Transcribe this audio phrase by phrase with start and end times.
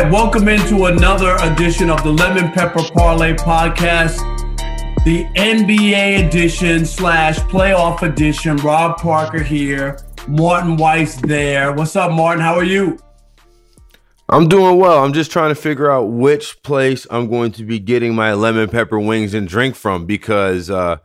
[0.00, 4.18] right, welcome into another edition of the Lemon Pepper Parlay Podcast,
[5.04, 8.56] the NBA edition slash playoff edition.
[8.56, 11.72] Rob Parker here, Martin Weiss there.
[11.72, 12.42] What's up, Martin?
[12.42, 12.98] How are you?
[14.28, 15.04] I'm doing well.
[15.04, 18.70] I'm just trying to figure out which place I'm going to be getting my lemon
[18.70, 20.96] pepper wings and drink from because uh,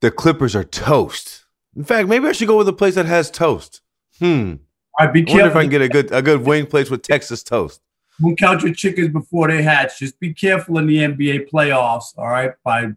[0.00, 1.44] the Clippers are toast.
[1.76, 3.80] In fact, maybe I should go with a place that has toast.
[4.18, 4.54] Hmm.
[4.98, 5.34] All right, be I careful.
[5.34, 7.80] wonder if I can get a good a good wing place with Texas toast.
[8.20, 9.98] Don't count your chickens before they hatch.
[9.98, 12.52] Just be careful in the NBA playoffs, all right?
[12.64, 12.92] By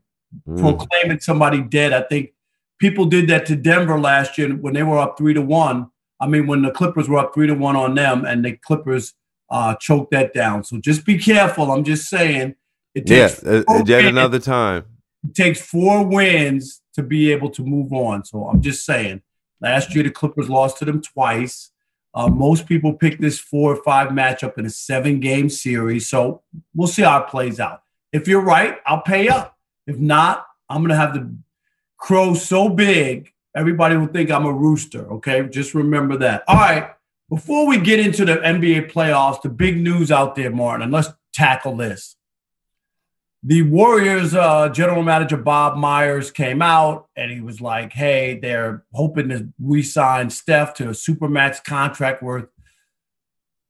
[0.47, 0.59] Mm.
[0.59, 1.93] proclaiming somebody dead.
[1.93, 2.31] I think
[2.79, 5.87] people did that to Denver last year when they were up three to one.
[6.19, 9.13] I mean, when the Clippers were up three to one on them, and the Clippers
[9.49, 10.63] uh, choked that down.
[10.65, 11.71] So just be careful.
[11.71, 12.55] I'm just saying.
[12.93, 14.83] It Yeah, uh, yet wins- another time.
[15.23, 18.25] it takes four wins to be able to move on.
[18.25, 19.21] So I'm just saying.
[19.61, 21.71] Last year the Clippers lost to them twice.
[22.13, 26.09] Uh, most people pick this four or five matchup in a seven game series.
[26.09, 26.41] So
[26.73, 27.83] we'll see how it plays out.
[28.11, 29.57] If you're right, I'll pay up.
[29.85, 31.33] If not, I'm going to have the
[31.97, 35.09] crow so big, everybody will think I'm a rooster.
[35.13, 35.47] Okay.
[35.47, 36.43] Just remember that.
[36.47, 36.91] All right.
[37.29, 41.09] Before we get into the NBA playoffs, the big news out there, Martin, and let's
[41.33, 42.16] tackle this.
[43.47, 48.83] The Warriors uh, general manager Bob Myers came out and he was like, "Hey, they're
[48.91, 52.49] hoping to re-sign Steph to a supermax contract worth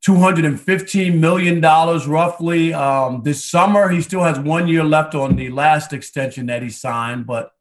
[0.02, 2.74] two hundred and fifteen million dollars, roughly.
[2.74, 6.72] Um, this summer, he still has one year left on the last extension that he
[6.72, 7.52] signed, but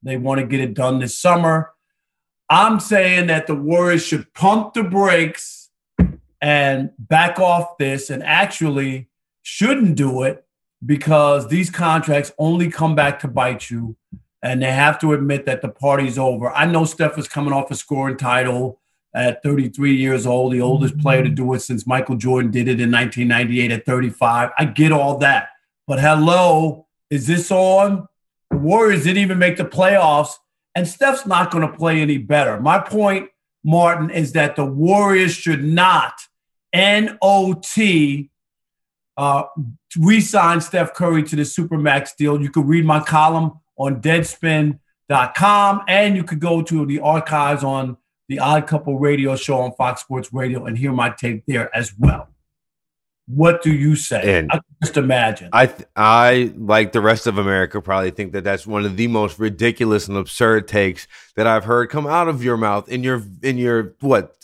[0.00, 1.72] they want to get it done this summer.
[2.48, 5.70] I'm saying that the Warriors should pump the brakes
[6.40, 9.08] and back off this, and actually
[9.42, 10.46] shouldn't do it
[10.84, 13.96] because these contracts only come back to bite you
[14.42, 16.50] and they have to admit that the party's over.
[16.50, 18.80] I know Steph is coming off a scoring title
[19.14, 22.80] at 33 years old, the oldest player to do it since Michael Jordan did it
[22.80, 24.50] in 1998 at 35.
[24.58, 25.48] I get all that.
[25.86, 28.08] But hello, is this on?
[28.50, 30.32] The Warriors didn't even make the playoffs,
[30.74, 32.60] and Steph's not going to play any better.
[32.60, 33.28] My point,
[33.64, 36.14] Martin, is that the Warriors should not
[36.74, 37.78] NOT
[39.16, 39.44] uh,
[39.98, 42.40] re-sign Steph Curry to the Supermax deal.
[42.40, 47.96] You could read my column on deadspin.com and you could go to the archives on
[48.28, 51.92] the Odd Couple radio show on Fox Sports Radio and hear my take there as
[51.98, 52.28] well.
[53.26, 54.38] What do you say?
[54.38, 55.48] And- I can just imagine.
[55.52, 59.08] I th- I like the rest of America probably think that that's one of the
[59.08, 63.22] most ridiculous and absurd takes that I've heard come out of your mouth in your
[63.42, 64.36] in your what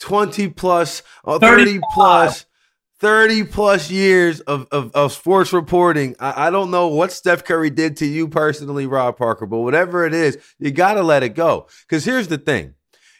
[0.00, 2.44] 20 plus uh, 30 plus
[3.00, 6.16] 30 plus years of, of, of sports reporting.
[6.18, 10.04] I, I don't know what Steph Curry did to you personally, Rob Parker, but whatever
[10.04, 11.68] it is, you got to let it go.
[11.82, 12.74] Because here's the thing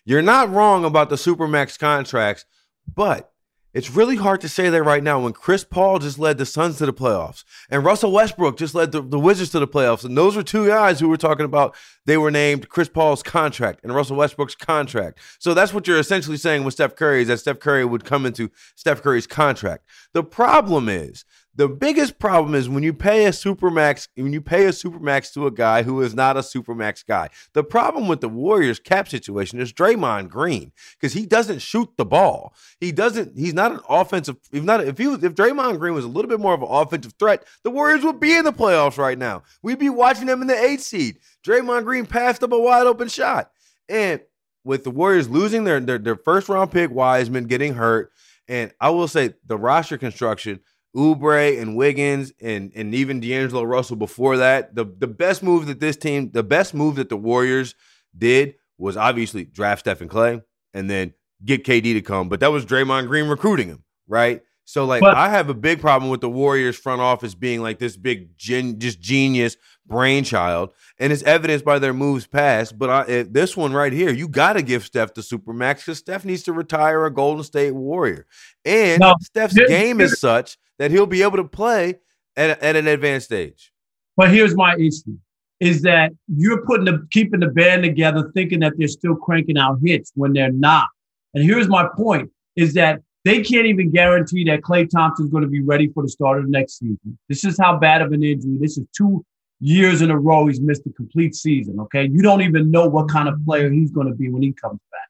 [0.05, 2.45] you're not wrong about the Supermax contracts,
[2.93, 3.33] but
[3.75, 6.79] it's really hard to say that right now when Chris Paul just led the Suns
[6.79, 10.05] to the playoffs and Russell Westbrook just led the, the Wizards to the playoffs.
[10.05, 13.81] And those were two guys who were talking about they were named Chris Paul's contract
[13.83, 15.19] and Russell Westbrook's contract.
[15.39, 18.25] So that's what you're essentially saying with Steph Curry is that Steph Curry would come
[18.25, 19.85] into Steph Curry's contract.
[20.15, 21.25] The problem is
[21.59, 25.49] the biggest problem is when you pay a supermax when you pay a supermax to
[25.49, 27.31] a guy who is not a supermax guy.
[27.53, 32.05] The problem with the Warriors cap situation is Draymond Green because he doesn't shoot the
[32.05, 32.55] ball.
[32.81, 33.37] He doesn't.
[33.37, 34.37] He's not an offensive.
[34.53, 36.69] If not, if he was, if Draymond Green was a little bit more of an
[36.71, 39.43] offensive threat, the Warriors would be in the playoffs right now.
[39.61, 41.19] We'd be watching them in the eighth seed.
[41.45, 43.51] Draymond Green passed up a wide open shot,
[43.89, 44.21] and
[44.63, 48.13] with the Warriors losing their their, their first round pick Wiseman getting hurt,
[48.47, 50.61] and I will say the roster construction.
[50.99, 54.75] Oubre and Wiggins and and even D'Angelo Russell before that.
[54.75, 57.75] The the best move that this team, the best move that the Warriors
[58.17, 60.43] did was obviously draft Stephen Klay
[60.75, 61.15] and then
[61.45, 62.29] get KD to come.
[62.29, 64.43] But that was Draymond Green recruiting him, right?
[64.65, 67.79] So like But- I have a big problem with the Warriors front office being like
[67.79, 69.57] this big gen, just genius
[69.87, 72.79] brainchild, and it's evidenced by their moves past.
[72.79, 75.99] But I, eh, this one right here, you got to give Steph the supermax because
[75.99, 78.27] Steph needs to retire a Golden State Warrior,
[78.67, 81.97] and No, Steph's here- game is such that he'll be able to play
[82.37, 83.73] at, at an advanced age.
[84.17, 85.19] But here's my issue:
[85.61, 89.79] is that you're putting the keeping the band together, thinking that they're still cranking out
[89.85, 90.89] hits when they're not.
[91.35, 95.49] And here's my point: is that they can't even guarantee that Klay Thompson's going to
[95.49, 97.19] be ready for the start of next season.
[97.29, 98.57] This is how bad of an injury.
[98.61, 99.25] This is two
[99.61, 101.81] years in a row he's missed a complete season.
[101.81, 104.53] Okay, you don't even know what kind of player he's going to be when he
[104.53, 105.09] comes back.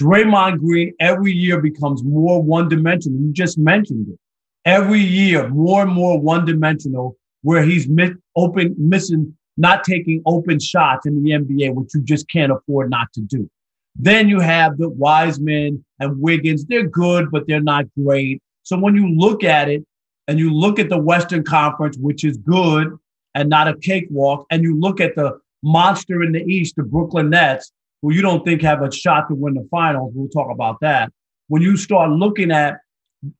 [0.00, 3.20] Draymond Green every year becomes more one-dimensional.
[3.20, 4.18] You just mentioned it.
[4.64, 11.06] Every year, more and more one-dimensional, where he's miss, open, missing, not taking open shots
[11.06, 13.48] in the NBA, which you just can't afford not to do.
[13.96, 16.64] Then you have the Wiseman and Wiggins.
[16.66, 18.42] They're good, but they're not great.
[18.62, 19.84] So when you look at it
[20.28, 22.96] and you look at the Western Conference, which is good
[23.34, 27.30] and not a cakewalk, and you look at the monster in the East, the Brooklyn
[27.30, 27.72] Nets,
[28.02, 30.12] who you don't think have a shot to win the finals.
[30.14, 31.12] We'll talk about that.
[31.48, 32.78] When you start looking at,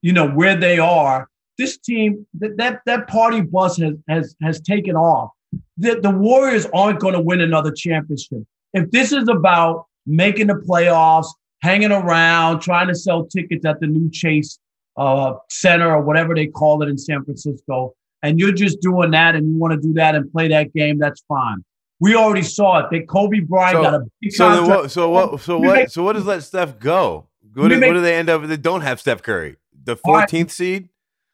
[0.03, 1.29] you know, where they are,
[1.59, 5.31] this team, that that, that party bus has has has taken off.
[5.79, 8.45] The, the Warriors aren't going to win another championship.
[8.73, 11.27] If this is about making the playoffs,
[11.63, 14.59] hanging around, trying to sell tickets at the new Chase
[14.97, 19.35] uh, Center or whatever they call it in San Francisco, and you're just doing that
[19.35, 21.65] and you want to do that and play that game, that's fine.
[22.01, 22.87] We already saw it.
[22.91, 24.69] That Kobe Bryant so, got a big so contract.
[24.69, 25.41] What, so what?
[25.41, 25.93] So what?
[25.93, 27.29] So what does let Steph go?
[27.55, 28.43] What, do, make, what do they end up?
[28.45, 30.51] They don't have Steph Curry, the 14th right.
[30.51, 30.89] seed.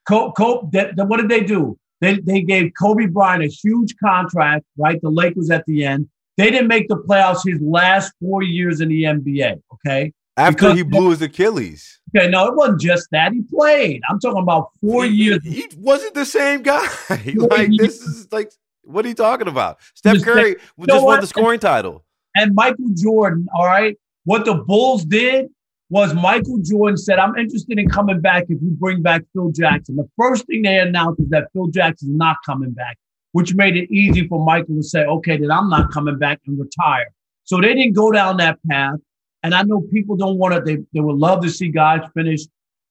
[0.08, 1.78] That, that, what did they do?
[2.00, 5.00] They they gave Kobe Bryant a huge contract, right?
[5.00, 6.08] The Lakers at the end.
[6.36, 9.62] They didn't make the playoffs his last four years in the NBA.
[9.74, 12.00] Okay, after because he blew his Achilles.
[12.14, 13.32] Okay, no, it wasn't just that.
[13.32, 14.02] He played.
[14.10, 15.40] I'm talking about four he, years.
[15.42, 16.86] He wasn't the same guy.
[17.08, 18.52] like this is like
[18.82, 19.78] what are you talking about?
[19.94, 20.56] Steph Curry
[20.86, 22.04] just won the scoring title.
[22.34, 23.96] And Michael Jordan, all right.
[24.24, 25.48] What the Bulls did
[25.88, 29.96] was Michael Jordan said, I'm interested in coming back if you bring back Phil Jackson.
[29.96, 32.98] The first thing they announced is that Phil Jackson's not coming back,
[33.32, 36.58] which made it easy for Michael to say, okay, then I'm not coming back and
[36.58, 37.06] retire.
[37.44, 38.96] So they didn't go down that path.
[39.44, 42.40] And I know people don't want to, they, they would love to see guys finish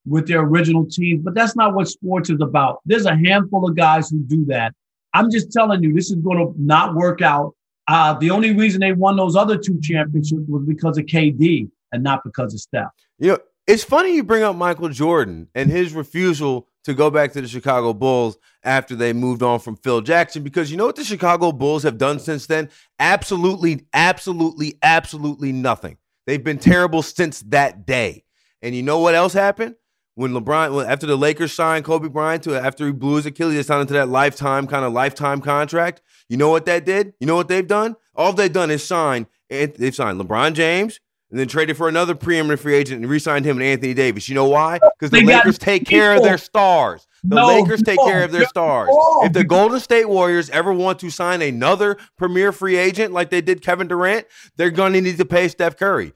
[0.05, 2.79] with their original teams, but that's not what sports is about.
[2.85, 4.73] There's a handful of guys who do that.
[5.13, 7.53] I'm just telling you, this is going to not work out.
[7.87, 12.03] Uh, the only reason they won those other two championships was because of KD and
[12.03, 12.91] not because of Steph.
[13.17, 17.31] You know, it's funny you bring up Michael Jordan and his refusal to go back
[17.33, 20.95] to the Chicago Bulls after they moved on from Phil Jackson because you know what
[20.95, 22.69] the Chicago Bulls have done since then?
[22.99, 25.97] Absolutely, absolutely, absolutely nothing.
[26.27, 28.23] They've been terrible since that day.
[28.61, 29.75] And you know what else happened?
[30.15, 33.63] when LeBron, after the Lakers signed Kobe Bryant to after he blew his Achilles, they
[33.63, 36.01] signed into that lifetime kind of lifetime contract.
[36.29, 37.13] You know what that did?
[37.19, 37.95] You know what they've done?
[38.15, 39.27] All they've done is sign.
[39.49, 40.99] Eh, they've signed LeBron James
[41.35, 44.29] and then traded for another preeminent free agent and re-signed him and Anthony Davis.
[44.29, 44.79] You know why?
[44.97, 47.05] Because the Lakers take care of their stars.
[47.25, 48.87] The no, Lakers take no, care of their stars.
[49.23, 53.41] If the Golden State Warriors ever want to sign another premier free agent like they
[53.41, 56.13] did Kevin Durant, they're going to need to pay Steph Curry.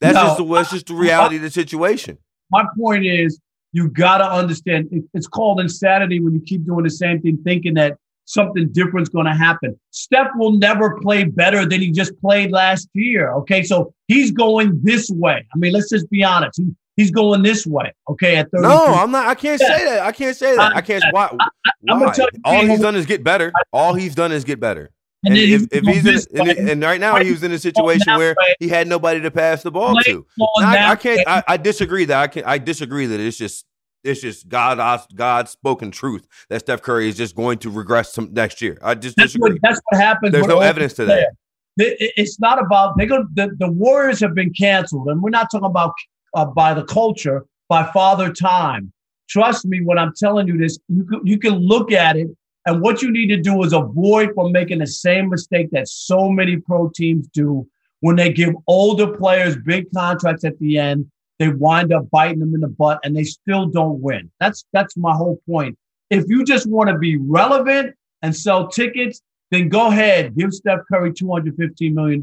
[0.00, 2.18] That's no, just the, that's just the reality of the situation
[2.50, 3.40] my point is
[3.72, 7.38] you got to understand it, it's called insanity when you keep doing the same thing,
[7.44, 9.78] thinking that something different is going to happen.
[9.90, 13.32] Steph will never play better than he just played last year.
[13.32, 13.62] Okay.
[13.62, 15.46] So he's going this way.
[15.54, 16.58] I mean, let's just be honest.
[16.58, 17.92] He, he's going this way.
[18.08, 18.36] Okay.
[18.36, 18.62] At 30.
[18.62, 19.26] No, I'm not.
[19.26, 20.00] I can't say that.
[20.00, 20.76] I can't say that.
[20.76, 21.04] I can't.
[21.10, 21.36] Why?
[21.80, 22.14] why?
[22.44, 23.52] All he's done is get better.
[23.72, 24.90] All he's done is get better.
[25.26, 28.14] And, and if, if he's in, in, and right now he was in a situation
[28.16, 30.26] where he had nobody to pass the ball to.
[30.58, 31.26] I, I, can't.
[31.26, 32.44] I, I, disagree that I can.
[32.44, 33.64] I disagree that it's just
[34.04, 34.78] it's just God
[35.14, 38.78] God spoken truth that Steph Curry is just going to regress some next year.
[38.82, 39.52] I just that's disagree.
[39.52, 40.32] What, that's what happens.
[40.32, 41.32] There's no evidence to that.
[41.76, 43.26] It's not about they go.
[43.34, 45.92] The, the Warriors have been canceled, and we're not talking about
[46.34, 48.92] uh, by the culture, by Father Time.
[49.28, 50.78] Trust me when I'm telling you this.
[50.88, 52.28] You can, you can look at it
[52.66, 56.30] and what you need to do is avoid from making the same mistake that so
[56.30, 57.68] many pro teams do
[58.00, 61.10] when they give older players big contracts at the end.
[61.38, 64.30] They wind up biting them in the butt and they still don't win.
[64.40, 65.76] That's that's my whole point.
[66.10, 70.80] If you just want to be relevant and sell tickets, then go ahead, give Steph
[70.90, 72.22] Curry $215 million.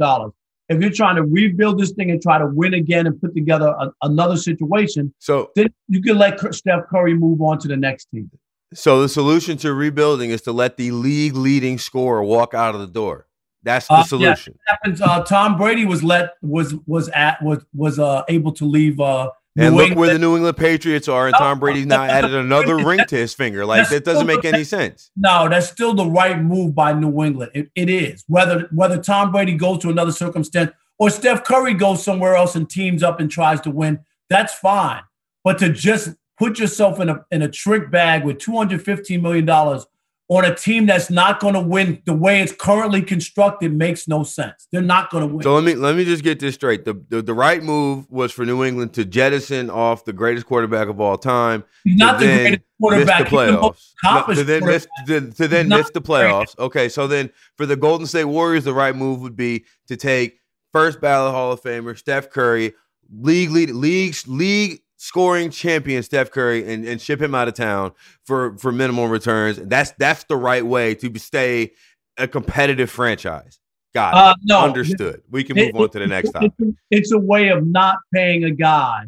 [0.70, 3.68] If you're trying to rebuild this thing and try to win again and put together
[3.68, 8.06] a, another situation, so then you can let Steph Curry move on to the next
[8.06, 8.32] team.
[8.74, 12.80] So the solution to rebuilding is to let the league leading scorer walk out of
[12.80, 13.28] the door.
[13.64, 14.58] That's the uh, solution.
[14.68, 15.02] Yeah, happens.
[15.02, 19.00] Uh, Tom Brady was let was was at was was uh, able to leave.
[19.00, 20.00] Uh, New and look England.
[20.00, 23.34] where the New England Patriots are, and Tom Brady's now added another ring to his
[23.34, 23.66] finger.
[23.66, 25.12] Like that doesn't make any sense.
[25.18, 27.52] No, that's still the right move by New England.
[27.54, 32.02] It, it is whether whether Tom Brady goes to another circumstance or Steph Curry goes
[32.02, 34.00] somewhere else and teams up and tries to win.
[34.30, 35.02] That's fine.
[35.44, 39.86] But to just put yourself in a in a trick bag with 215 million dollars
[40.32, 44.24] on a team that's not going to win the way it's currently constructed makes no
[44.24, 44.66] sense.
[44.72, 45.44] They're not going to win.
[45.44, 46.86] So let me let me just get this straight.
[46.86, 50.88] The, the, the right move was for New England to jettison off the greatest quarterback
[50.88, 51.66] of all time.
[51.84, 53.30] He's not the greatest quarterback.
[53.30, 53.92] The playoffs.
[54.06, 56.58] No, to then miss to, to then miss the playoffs.
[56.58, 60.40] Okay, so then for the Golden State Warriors, the right move would be to take
[60.72, 62.74] first ballot Hall of Famer Steph Curry,
[63.20, 67.92] league lead league league scoring champion Steph Curry and, and ship him out of town
[68.24, 69.58] for for minimal returns.
[69.58, 71.72] That's that's the right way to stay
[72.18, 73.60] a competitive franchise.
[73.96, 74.18] Got it.
[74.18, 75.24] Uh, no, Understood.
[75.30, 76.52] We can move it, on to the next topic.
[76.92, 79.06] It's a way of not paying a guy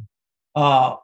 [0.55, 0.95] uh,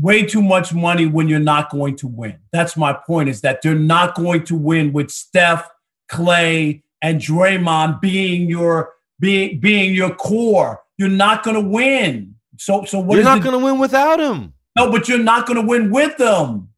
[0.00, 2.38] way too much money when you're not going to win.
[2.52, 5.68] That's my point is that they're not going to win with Steph,
[6.10, 10.82] Klay, and Draymond being your being being your core.
[10.96, 12.34] You're not going to win.
[12.58, 14.52] So so what You're not going to win without him.
[14.76, 16.68] No, but you're not going to win with them.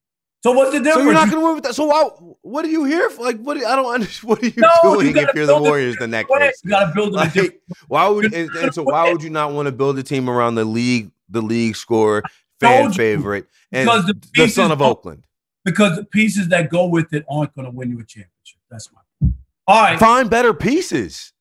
[0.42, 0.96] So what's the difference?
[0.96, 1.74] So you're not going to win with that.
[1.74, 2.02] So why,
[2.40, 3.22] what are you here for?
[3.22, 3.58] Like, what?
[3.58, 4.20] I don't understand.
[4.30, 5.96] What are you no, doing you if you're the Warriors?
[5.96, 7.34] The next you got to build like,
[7.88, 10.54] Why would and, and, so why would you not want to build a team around
[10.54, 12.22] the league, the league score,
[12.58, 15.24] fan favorite, and because the, the son of Oakland?
[15.64, 18.60] Because the pieces that go with it aren't going to win you a championship.
[18.70, 19.34] That's my point.
[19.66, 21.34] All right, find better pieces.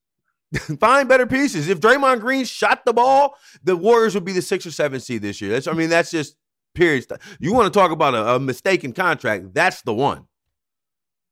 [0.80, 1.68] find better pieces.
[1.68, 5.22] If Draymond Green shot the ball, the Warriors would be the six or seven seed
[5.22, 5.52] this year.
[5.52, 6.36] That's I mean that's just
[6.74, 7.06] period.
[7.38, 9.54] You want to talk about a, a mistaken contract?
[9.54, 10.26] That's the one.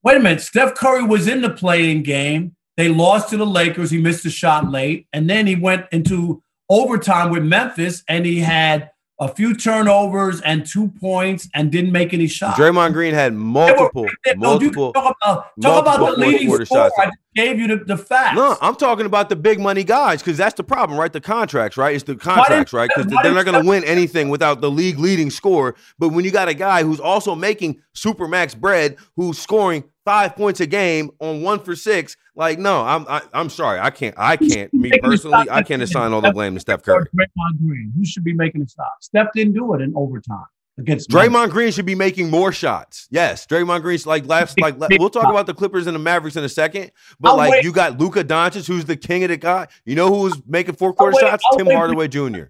[0.03, 0.41] Wait a minute.
[0.41, 2.55] Steph Curry was in the playing game.
[2.77, 3.91] They lost to the Lakers.
[3.91, 5.09] He missed a shot late.
[5.13, 10.65] And then he went into overtime with Memphis and he had a few turnovers and
[10.65, 12.59] two points and didn't make any shots.
[12.59, 16.91] Draymond Green had multiple, were, multiple, talk about, talk about the leading scorer.
[16.99, 18.37] I gave you the, the facts.
[18.37, 21.13] No, I'm talking about the big money guys because that's the problem, right?
[21.13, 21.95] The contracts, right?
[21.95, 22.89] It's the contracts, right?
[22.95, 25.75] Because they're not going to win anything without the league leading score.
[25.99, 30.35] But when you got a guy who's also making super max bread, who's scoring five
[30.35, 32.17] points a game on one for six.
[32.35, 34.73] Like, no, I'm I, am i am sorry, I can't, I can't.
[34.73, 37.05] Me personally, I can't assign all the blame to Steph Curry.
[37.15, 38.95] Draymond Green, who should be making a stop?
[39.03, 40.47] Steph didn't do it in overtime
[40.79, 43.07] against Draymond Green should be making more shots.
[43.11, 46.45] Yes, Draymond Green's like last like we'll talk about the Clippers and the Mavericks in
[46.45, 46.91] a second.
[47.21, 47.65] But I'll like wait.
[47.65, 49.67] you got Luka Doncic, who's the king of the guy.
[49.85, 51.45] You know who's making four quarter shots?
[51.51, 52.45] I'll Tim Hardaway Jr.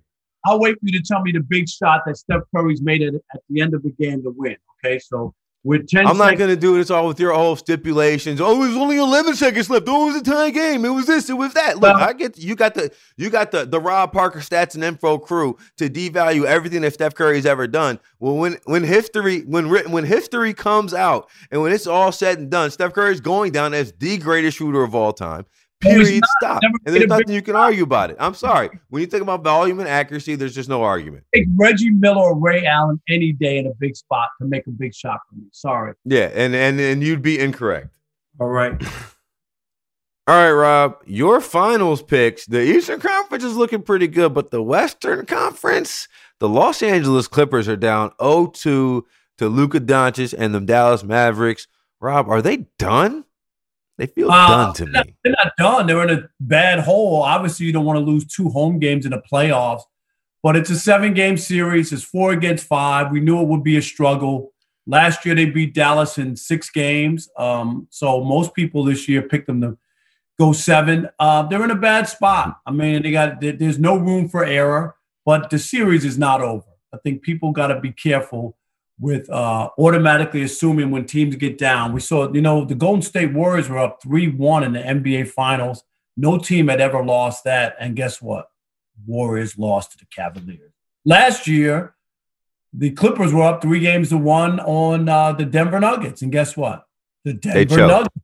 [0.45, 3.15] I'll wait for you to tell me the big shot that Steph Curry's made at,
[3.15, 4.57] at the end of the game to win.
[4.85, 5.35] Okay, so
[5.65, 8.41] with 10 I'm not going to do this all with your whole stipulations.
[8.41, 9.87] Oh, it was only 11 seconds left.
[9.89, 10.85] Oh, it was a tie game.
[10.85, 11.29] It was this.
[11.29, 11.79] It was that.
[11.79, 15.19] Look, I get you got the you got the the Rob Parker stats and info
[15.19, 17.99] crew to devalue everything that Steph Curry's ever done.
[18.21, 22.39] Well, when when history when written when history comes out and when it's all said
[22.39, 25.45] and done, Steph Curry's going down as the greatest shooter of all time.
[25.81, 26.25] Period.
[26.41, 26.61] Stop.
[26.85, 28.17] And there's nothing you can argue about it.
[28.19, 28.69] I'm sorry.
[28.91, 31.25] When you think about volume and accuracy, there's just no argument.
[31.35, 34.71] Take Reggie Miller or Ray Allen any day in a big spot to make a
[34.71, 35.47] big shot for me.
[35.53, 35.95] Sorry.
[36.05, 37.89] Yeah, and and and you'd be incorrect.
[38.41, 38.81] All right.
[40.29, 40.99] All right, Rob.
[41.07, 42.45] Your finals picks.
[42.45, 46.07] The Eastern Conference is looking pretty good, but the Western Conference,
[46.39, 49.05] the Los Angeles Clippers are down 0-2 to
[49.41, 51.67] Luka Doncic and the Dallas Mavericks.
[51.99, 53.25] Rob, are they done?
[53.99, 54.93] They feel uh, done to they're me.
[54.93, 55.87] Not, they're not done.
[55.87, 57.23] They're in a bad hole.
[57.23, 59.83] Obviously, you don't want to lose two home games in the playoffs,
[60.43, 61.93] but it's a seven game series.
[61.93, 63.11] It's four against five.
[63.11, 64.53] We knew it would be a struggle.
[64.87, 67.29] Last year, they beat Dallas in six games.
[67.37, 69.77] Um, so most people this year picked them to
[70.39, 71.09] go seven.
[71.19, 72.61] Uh, they're in a bad spot.
[72.65, 74.95] I mean, they got there's no room for error,
[75.27, 76.65] but the series is not over.
[76.95, 78.57] I think people got to be careful
[79.01, 81.93] with uh, automatically assuming when teams get down.
[81.93, 85.29] We saw, you know, the Golden State Warriors were up 3 1 in the NBA
[85.29, 85.85] Finals.
[86.17, 87.77] No team had ever lost that.
[87.79, 88.51] And guess what?
[89.07, 90.73] Warriors lost to the Cavaliers.
[91.05, 91.95] Last year,
[92.73, 96.23] the Clippers were up three games to one on uh, the Denver Nuggets.
[96.23, 96.85] And guess what?
[97.25, 98.15] The Denver Nuggets.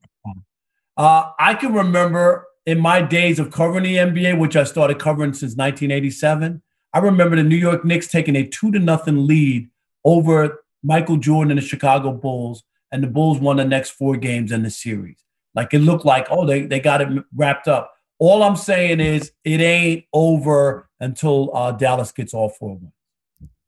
[0.97, 5.33] Uh, I can remember in my days of covering the NBA, which I started covering
[5.33, 6.63] since 1987.
[6.93, 9.71] I remember the New York Knicks taking a two to nothing lead
[10.05, 12.63] over Michael Jordan and the Chicago Bulls,
[12.93, 15.25] and the Bulls won the next four games in the series.
[15.55, 17.93] Like it looked like, oh, they, they got it wrapped up.
[18.19, 22.93] All I'm saying is it ain't over until uh, Dallas gets all four wins.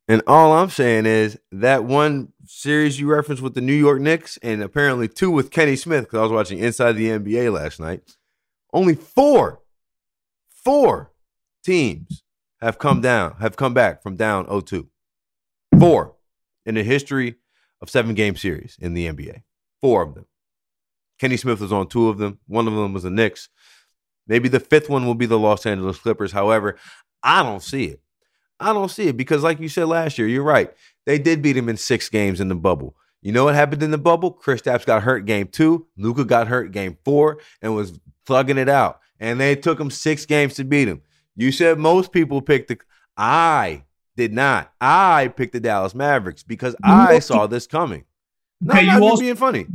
[0.09, 4.37] And all I'm saying is that one series you referenced with the New York Knicks,
[4.41, 8.03] and apparently two with Kenny Smith, because I was watching Inside the NBA last night.
[8.73, 9.63] Only four,
[10.49, 11.13] four
[11.65, 12.23] teams
[12.61, 14.87] have come down, have come back from down 0-2.
[15.81, 16.16] Four
[16.67, 17.37] in the history
[17.81, 19.43] of seven game series in the NBA.
[19.81, 20.27] Four of them.
[21.19, 22.41] Kenny Smith was on two of them.
[22.47, 23.49] One of them was the Knicks.
[24.27, 26.33] Maybe the fifth one will be the Los Angeles Clippers.
[26.33, 26.77] However,
[27.23, 28.01] I don't see it.
[28.59, 30.73] I don't see it because, like you said last year, you're right.
[31.05, 32.97] They did beat him in six games in the bubble.
[33.23, 34.33] You know what happened in the bubble?
[34.33, 35.87] Kristaps got hurt game two.
[35.97, 39.01] Luka got hurt game four and was thugging it out.
[39.19, 41.03] And they took him six games to beat him.
[41.35, 42.79] You said most people picked the.
[43.17, 43.85] I
[44.17, 44.73] did not.
[44.81, 48.05] I picked the Dallas Mavericks because I saw this coming.
[48.61, 49.67] No, okay, I'm also, being funny.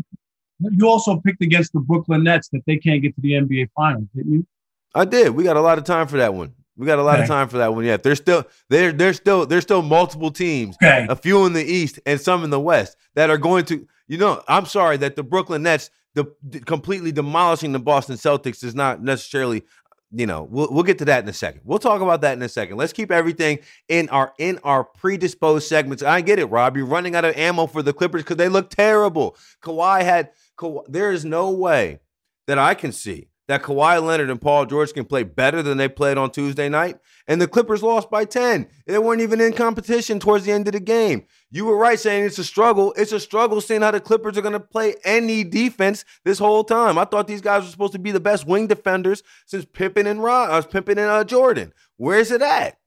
[0.59, 4.07] You also picked against the Brooklyn Nets that they can't get to the NBA Finals,
[4.15, 4.47] didn't you?
[4.93, 5.29] I did.
[5.35, 6.53] We got a lot of time for that one.
[6.75, 7.23] We got a lot okay.
[7.23, 7.85] of time for that one.
[7.85, 11.05] Yeah, there's still there there's still there's still multiple teams, okay.
[11.07, 13.87] a few in the East and some in the West that are going to.
[14.07, 18.63] You know, I'm sorry that the Brooklyn Nets the, the completely demolishing the Boston Celtics
[18.63, 19.63] is not necessarily
[20.11, 21.61] you know, we'll we'll get to that in a second.
[21.63, 22.77] We'll talk about that in a second.
[22.77, 26.03] Let's keep everything in our in our predisposed segments.
[26.03, 26.75] I get it, Rob.
[26.75, 29.37] You're running out of ammo for the Clippers because they look terrible.
[29.63, 31.99] Kawhi had Kawhi, there is no way
[32.47, 35.87] that I can see that Kawhi Leonard and Paul George can play better than they
[35.87, 36.97] played on Tuesday night.
[37.27, 38.67] And the Clippers lost by 10.
[38.85, 41.25] They weren't even in competition towards the end of the game.
[41.51, 42.93] You were right saying it's a struggle.
[42.97, 46.63] It's a struggle seeing how the Clippers are going to play any defense this whole
[46.63, 46.97] time.
[46.97, 50.23] I thought these guys were supposed to be the best wing defenders since Pippen and
[50.23, 51.73] Ron, uh, Pippen and uh, Jordan.
[51.97, 52.77] Where's it at?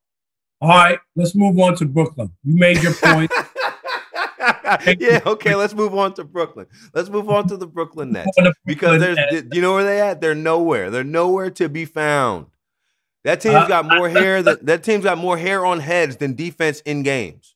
[0.61, 2.32] All right, let's move on to Brooklyn.
[2.42, 3.30] You made your point.
[4.99, 6.66] Yeah, okay, let's move on to Brooklyn.
[6.94, 8.37] Let's move on to the Brooklyn Nets.
[8.64, 10.21] Because there's you know where they at?
[10.21, 10.90] They're nowhere.
[10.90, 12.47] They're nowhere to be found.
[13.25, 16.80] That team's got more hair that that team's got more hair on heads than defense
[16.80, 17.54] in games.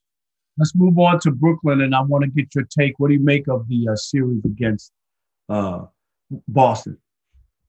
[0.56, 2.98] Let's move on to Brooklyn and I want to get your take.
[2.98, 4.92] What do you make of the uh, series against
[5.48, 5.84] uh,
[6.48, 6.98] Boston?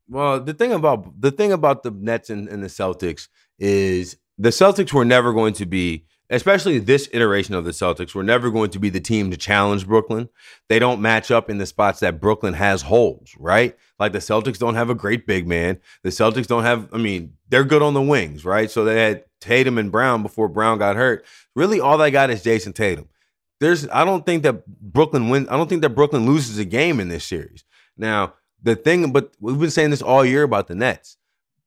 [0.08, 3.28] Well, the thing about the thing about the Nets and, and the Celtics
[3.60, 8.24] is the Celtics were never going to be especially this iteration of the Celtics, were
[8.24, 10.30] never going to be the team to challenge Brooklyn.
[10.68, 13.76] They don't match up in the spots that Brooklyn has holes, right?
[13.98, 15.80] Like the Celtics don't have a great big man.
[16.04, 18.70] The Celtics don't have, I mean, they're good on the wings, right?
[18.70, 21.26] So they had Tatum and Brown before Brown got hurt.
[21.56, 23.10] Really, all they got is Jayson Tatum.
[23.60, 25.50] There's, I don't think that Brooklyn wins.
[25.50, 27.66] I don't think that Brooklyn loses a game in this series.
[27.98, 31.18] Now, the thing, but we've been saying this all year about the Nets.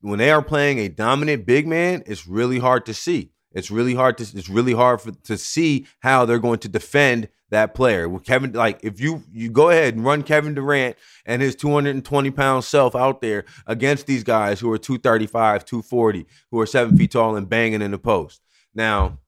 [0.01, 3.33] When they are playing a dominant big man, it's really hard to see.
[3.55, 7.29] It's really hard to it's really hard for, to see how they're going to defend
[7.51, 8.09] that player.
[8.09, 12.31] With Kevin, like if you you go ahead and run Kevin Durant and his 220
[12.31, 17.13] pound self out there against these guys who are 235, 240, who are seven feet
[17.13, 18.41] tall and banging in the post.
[18.75, 19.19] Now,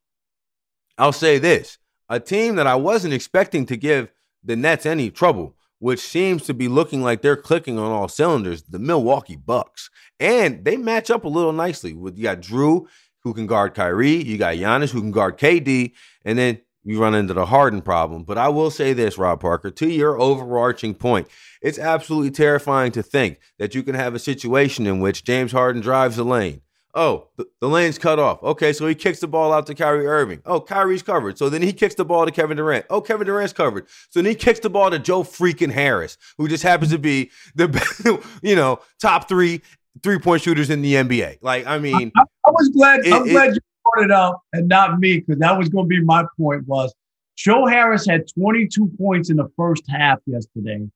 [0.98, 1.78] I'll say this:
[2.08, 4.10] a team that I wasn't expecting to give
[4.42, 8.62] the Nets any trouble, which seems to be looking like they're clicking on all cylinders,
[8.62, 9.90] the Milwaukee Bucks.
[10.20, 11.92] And they match up a little nicely.
[11.92, 12.86] With you got Jrue
[13.24, 14.22] who can guard Kyrie.
[14.22, 15.92] You got Giannis who can guard KD.
[16.24, 18.24] And then you run into the Harden problem.
[18.24, 21.28] But I will say this, Rob Parker, to your overarching point,
[21.62, 25.80] it's absolutely terrifying to think that you can have a situation in which James Harden
[25.80, 26.60] drives the lane.
[26.96, 28.40] Oh, the, the, lane's cut off.
[28.40, 30.40] Okay, so he kicks the ball out to Kyrie Irving.
[30.46, 31.36] Oh, Kyrie's covered.
[31.36, 32.86] So then he kicks the ball to Kevin Durant.
[32.88, 33.88] Oh, Kevin Durant's covered.
[34.10, 37.32] So then he kicks the ball to Joe freaking Harris, who just happens to be
[37.56, 39.60] the you know top three
[40.02, 41.38] three point shooters in the NBA.
[41.40, 43.00] Like, I mean, I, I was glad.
[43.06, 43.60] It, I'm glad it, you
[43.92, 46.66] brought it up and not me because that was going to be my point.
[46.66, 46.94] Was
[47.36, 50.86] Joe Harris had 22 points in the first half yesterday,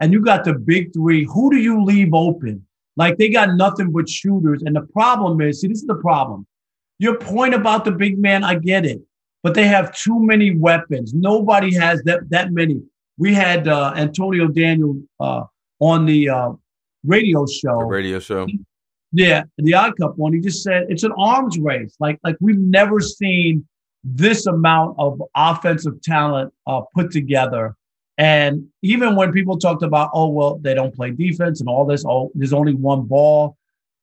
[0.00, 1.24] and you got the big three.
[1.24, 2.64] Who do you leave open?
[2.96, 6.46] Like they got nothing but shooters, and the problem is, see, this is the problem.
[6.98, 9.00] Your point about the big man, I get it,
[9.44, 11.14] but they have too many weapons.
[11.14, 12.82] Nobody has that that many.
[13.18, 15.44] We had uh, Antonio Daniel uh,
[15.80, 16.52] on the uh,
[17.04, 17.78] radio show.
[17.78, 18.46] The radio show.
[19.12, 20.34] Yeah, the Odd Cup one.
[20.34, 21.96] He just said it's an arms race.
[21.98, 23.66] Like like we've never seen
[24.04, 27.74] this amount of offensive talent uh, put together.
[28.16, 32.04] And even when people talked about, oh well, they don't play defense and all this.
[32.04, 33.56] Oh, there's only one ball.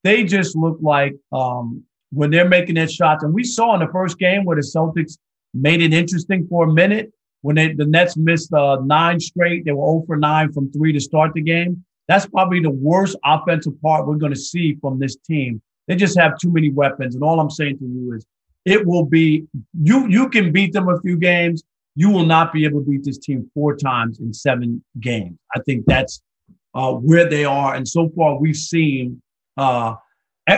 [0.04, 3.24] They just look like um, when they're making their shots.
[3.24, 5.18] And we saw in the first game where the Celtics
[5.54, 9.66] made it interesting for a minute when they, the Nets missed uh, nine straight.
[9.66, 11.84] They were 0 for 9 from three to start the game.
[12.08, 15.62] That's probably the worst offensive part we're going to see from this team.
[15.88, 17.16] They just have too many weapons.
[17.16, 18.26] And all I'm saying to you is
[18.66, 19.46] it will be
[19.82, 21.64] you you can beat them a few games.
[21.96, 25.38] You will not be able to beat this team four times in seven games.
[25.56, 26.22] I think that's
[26.74, 27.76] uh, where they are.
[27.76, 29.22] And so far we've seen
[29.58, 29.96] uh,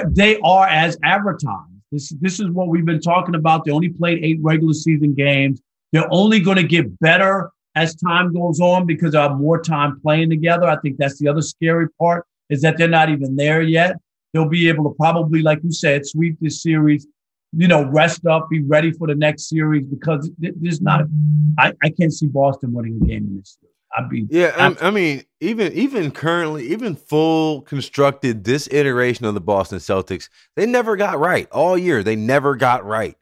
[0.07, 1.71] they are as advertised.
[1.91, 3.63] This, this is what we've been talking about.
[3.63, 5.61] They only played eight regular season games.
[5.93, 9.99] They're only going to get better as time goes on because I have more time
[10.01, 10.67] playing together.
[10.67, 13.97] I think that's the other scary part is that they're not even there yet.
[14.33, 17.07] They'll be able to probably, like you said, sweep this series,
[17.55, 21.05] you know, rest up, be ready for the next series because there's not,
[21.59, 23.73] I, I can't see Boston winning a game in this series.
[23.95, 24.75] I'd be yeah.
[24.81, 30.27] I, I mean, even even currently, even full constructed this iteration of the Boston Celtics,
[30.57, 32.03] they never got right all year.
[32.03, 33.15] They never got right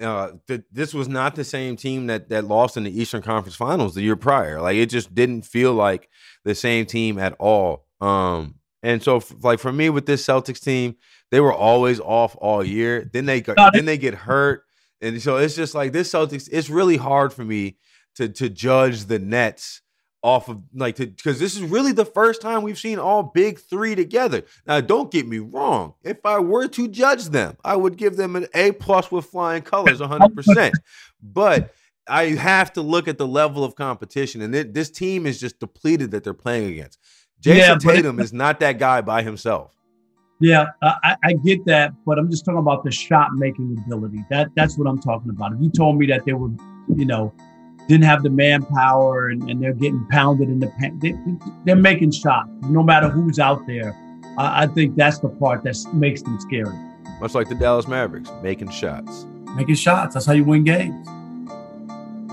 [0.00, 3.56] uh, th- this was not the same team that that lost in the Eastern Conference
[3.56, 4.60] Finals the year prior.
[4.60, 6.08] Like it just didn't feel like
[6.44, 7.86] the same team at all.
[8.00, 10.96] Um, and so, f- like for me with this Celtics team,
[11.30, 13.10] they were always off all year.
[13.12, 14.62] Then they got, then they get hurt,
[15.00, 16.48] and so it's just like this Celtics.
[16.50, 17.76] It's really hard for me
[18.16, 19.82] to to judge the Nets
[20.28, 23.94] off of like because this is really the first time we've seen all big three
[23.94, 24.42] together.
[24.66, 25.94] Now, don't get me wrong.
[26.04, 29.62] If I were to judge them, I would give them an A plus with flying
[29.62, 30.34] colors, 100.
[30.34, 30.74] percent
[31.22, 31.74] But
[32.06, 35.58] I have to look at the level of competition, and it, this team is just
[35.60, 36.98] depleted that they're playing against.
[37.40, 39.74] Jayson yeah, Tatum is not that guy by himself.
[40.40, 44.24] Yeah, I, I, get that, but I'm just talking about the shot making ability.
[44.30, 45.52] That that's what I'm talking about.
[45.52, 46.50] If you told me that they were,
[46.94, 47.32] you know,
[47.88, 51.16] didn't have the manpower and, and they're getting pounded in the pen, they,
[51.64, 53.96] they're making shots no matter who's out there.
[54.36, 56.76] I, I think that's the part that makes them scary.
[57.20, 59.26] Much like the Dallas Mavericks, making shots.
[59.56, 60.14] Making shots.
[60.14, 61.06] That's how you win games.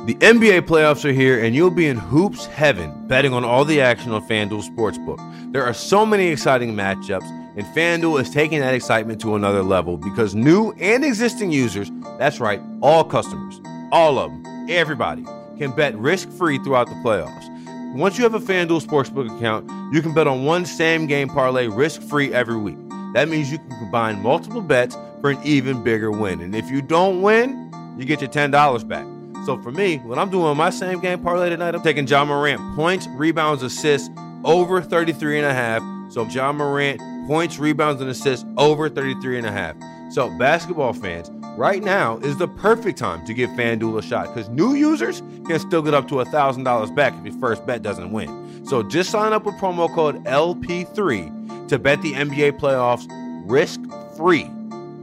[0.06, 3.82] The NBA playoffs are here, and you'll be in hoops heaven betting on all the
[3.82, 5.52] action on FanDuel Sportsbook.
[5.52, 9.98] There are so many exciting matchups, and FanDuel is taking that excitement to another level
[9.98, 11.89] because new and existing users,
[12.20, 13.60] that's right, all customers,
[13.91, 17.52] all of them, everybody, can bet risk free throughout the playoffs.
[17.96, 21.68] Once you have a FanDuel Sportsbook account, you can bet on one same game parlay
[21.68, 22.78] risk free every week.
[23.13, 26.41] That means you can combine multiple bets for an even bigger win.
[26.41, 29.06] And if you don't win, you get your $10 back.
[29.46, 32.76] So for me, when I'm doing my same game parlay tonight, I'm taking Ja Morant
[32.76, 34.10] points, rebounds, assists
[34.44, 35.82] over 33 and a half.
[36.12, 39.76] So Ja Morant points, rebounds, and assists over 33 and a half.
[40.12, 44.50] So basketball fans, right now is the perfect time to give FanDuel a shot because
[44.50, 48.65] new users can still get up to $1,000 back if your first bet doesn't win.
[48.65, 53.08] So just sign up with promo code LP3 to bet the NBA playoffs
[53.50, 53.80] risk
[54.18, 54.50] free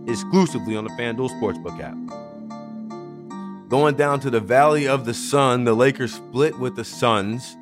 [0.07, 1.97] exclusively on the FanDuel Sportsbook app.
[3.69, 7.57] Going down to the Valley of the Sun, the Lakers split with the Suns.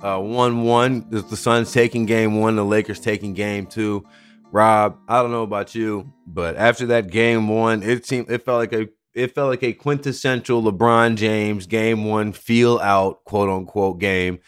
[0.00, 1.06] Uh, 1 1.
[1.10, 4.02] The Suns taking game one, the Lakers taking game two.
[4.52, 8.58] Rob, I don't know about you, but after that game one, it seemed it felt
[8.58, 13.98] like a it felt like a quintessential LeBron James game one feel out quote unquote
[13.98, 14.40] game.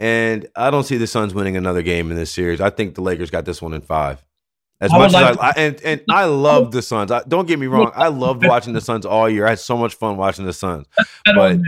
[0.00, 2.60] And I don't see the Suns winning another game in this series.
[2.60, 4.24] I think the Lakers got this one in five.
[4.80, 7.12] As I much like as I, I, and and I love the Suns.
[7.12, 7.92] I, don't get me wrong.
[7.94, 9.46] I loved watching the Suns all year.
[9.46, 10.86] I had so much fun watching the Suns.
[11.24, 11.58] But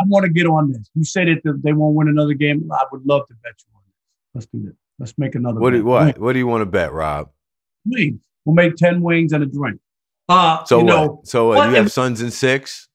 [0.00, 0.88] I want to get on this.
[0.94, 2.70] You say that they won't win another game.
[2.72, 3.94] I would love to bet you on this.
[4.34, 4.74] Let's do this.
[5.00, 5.58] Let's make another.
[5.58, 5.70] What?
[5.70, 6.18] Do, what?
[6.18, 7.30] What do you want to bet, Rob?
[7.86, 8.20] Wings.
[8.44, 9.80] We'll make ten wings and a drink.
[10.28, 10.90] Uh, so you what?
[10.90, 12.88] Know, so uh, you have it, Suns in six.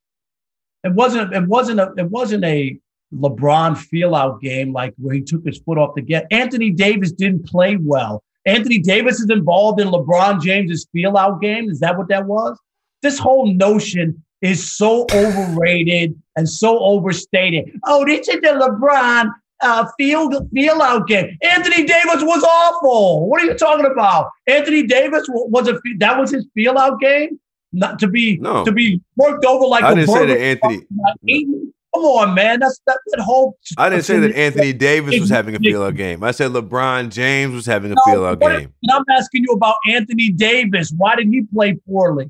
[0.83, 1.33] It wasn't.
[1.33, 1.93] It wasn't a.
[1.97, 2.79] It wasn't a
[3.13, 6.23] LeBron feel out game like where he took his foot off the gas.
[6.31, 8.23] Anthony Davis didn't play well.
[8.45, 11.69] Anthony Davis is involved in LeBron James's feel out game.
[11.69, 12.59] Is that what that was?
[13.01, 17.79] This whole notion is so overrated and so overstated.
[17.85, 21.37] Oh, this is the LeBron uh, field feel out game.
[21.41, 23.29] Anthony Davis was awful.
[23.29, 24.29] What are you talking about?
[24.47, 27.39] Anthony Davis was a that was his feel out game.
[27.73, 28.63] Not to be no.
[28.63, 30.85] to be worked over like I didn't say that Anthony.
[31.93, 32.59] Come on, man.
[32.59, 33.57] That's that, that whole.
[33.77, 36.23] I didn't say that Anthony Davis was having a feel out game.
[36.23, 38.73] I said LeBron James was having a no, feel out game.
[38.83, 40.93] And I'm asking you about Anthony Davis.
[40.97, 42.29] Why did he play poorly?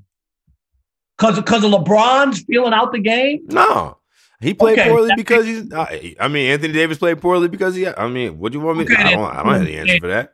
[1.17, 3.45] Because because of LeBron's feeling out the game?
[3.47, 3.97] No.
[4.41, 4.89] He played okay.
[4.89, 5.73] poorly because he's.
[5.73, 7.87] I mean, Anthony Davis played poorly because he.
[7.87, 8.83] I mean, what do you want me?
[8.85, 9.23] Okay, I don't.
[9.23, 10.33] I don't have the answer for that.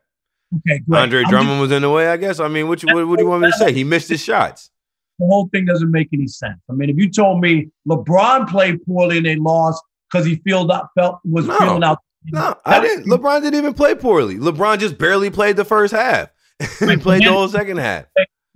[0.68, 1.02] Okay, great.
[1.02, 2.40] Andre Drummond just, was in the way, I guess.
[2.40, 3.72] I mean, what, you, what, what do you want me to say?
[3.72, 4.72] He missed his shots
[5.22, 6.60] the whole thing doesn't make any sense.
[6.70, 10.72] I mean, if you told me LeBron played poorly and they lost because he felt
[10.72, 12.00] up, felt was no, feeling out.
[12.26, 13.06] No, I didn't.
[13.06, 14.38] LeBron didn't even play poorly.
[14.38, 16.30] LeBron just barely played the first half.
[16.80, 18.06] he played the whole second half.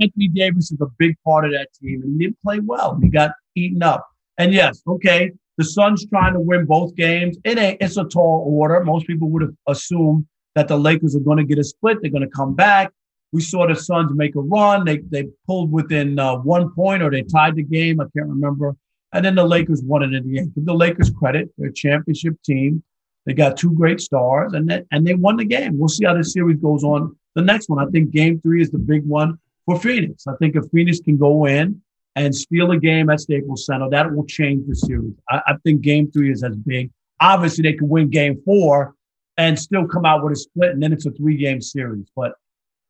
[0.02, 3.00] Anthony Davis is a big part of that team, and he didn't play well.
[3.02, 4.08] He got eaten up.
[4.38, 7.38] And yes, okay, the Suns trying to win both games.
[7.44, 7.82] It ain't.
[7.82, 8.84] It's a tall order.
[8.84, 12.00] Most people would have assumed that the Lakers are going to get a split.
[12.02, 12.92] They're going to come back.
[13.32, 14.86] We saw the Suns make a run.
[14.86, 18.00] They they pulled within uh, one point or they tied the game.
[18.00, 18.76] I can't remember.
[19.14, 20.56] And then the Lakers won it in the end.
[20.56, 21.50] Give the Lakers credit.
[21.58, 22.84] They're a championship team.
[23.26, 25.80] They got two great stars, and they, and they won the game.
[25.80, 27.16] We'll see how this series goes on.
[27.34, 30.28] The next one, I think, Game Three is the big one for Phoenix.
[30.28, 31.82] I think if Phoenix can go in
[32.16, 35.14] and steal a game at Staples Center, that will change the series.
[35.30, 36.92] I, I think Game Three is as big.
[37.20, 38.96] Obviously, they could win Game Four
[39.38, 42.06] and still come out with a split, and then it's a three-game series.
[42.16, 42.34] But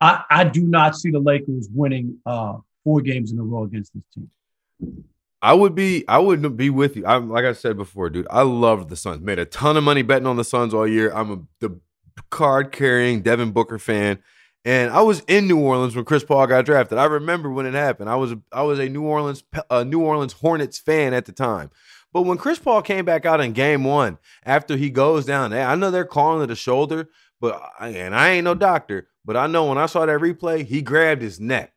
[0.01, 3.93] I, I do not see the Lakers winning uh, four games in a row against
[3.93, 5.03] this team.
[5.41, 7.05] I would be, I wouldn't be with you.
[7.05, 8.27] I'm like I said before, dude.
[8.29, 9.21] I love the Suns.
[9.21, 11.11] Made a ton of money betting on the Suns all year.
[11.13, 11.79] I'm a the
[12.29, 14.19] card carrying Devin Booker fan,
[14.65, 16.97] and I was in New Orleans when Chris Paul got drafted.
[16.97, 18.09] I remember when it happened.
[18.09, 21.69] I was I was a New Orleans a New Orleans Hornets fan at the time.
[22.11, 25.75] But when Chris Paul came back out in Game One after he goes down, I
[25.75, 29.65] know they're calling it a shoulder, but and I ain't no doctor, but I know
[29.65, 31.73] when I saw that replay, he grabbed his neck.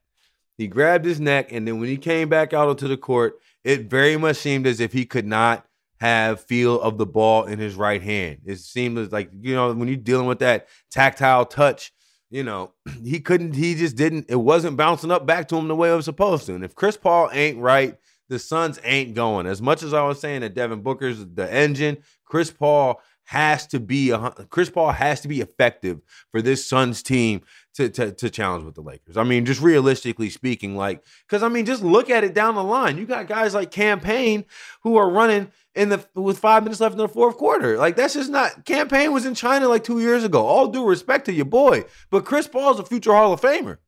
[0.56, 3.90] He grabbed his neck, and then when he came back out onto the court, it
[3.90, 5.66] very much seemed as if he could not
[6.00, 8.38] have feel of the ball in his right hand.
[8.46, 11.92] It seemed like you know when you're dealing with that tactile touch,
[12.30, 12.72] you know
[13.04, 13.54] he couldn't.
[13.54, 14.26] He just didn't.
[14.28, 16.54] It wasn't bouncing up back to him the way it was supposed to.
[16.54, 17.96] And if Chris Paul ain't right,
[18.28, 19.46] the Suns ain't going.
[19.46, 23.80] As much as I was saying that Devin Booker's the engine, Chris Paul has to
[23.80, 27.42] be a, Chris Paul has to be effective for this Suns team
[27.78, 29.16] to, to, to challenge with the Lakers.
[29.16, 32.64] I mean, just realistically speaking, like because I mean, just look at it down the
[32.64, 32.98] line.
[32.98, 34.44] You got guys like Cam Payne
[34.82, 37.78] who are running in the with five minutes left in the fourth quarter.
[37.78, 38.64] Like that's just not.
[38.64, 40.44] Cam Payne was in China like two years ago.
[40.44, 43.78] All due respect to your boy, but Chris Paul's a future Hall of Famer.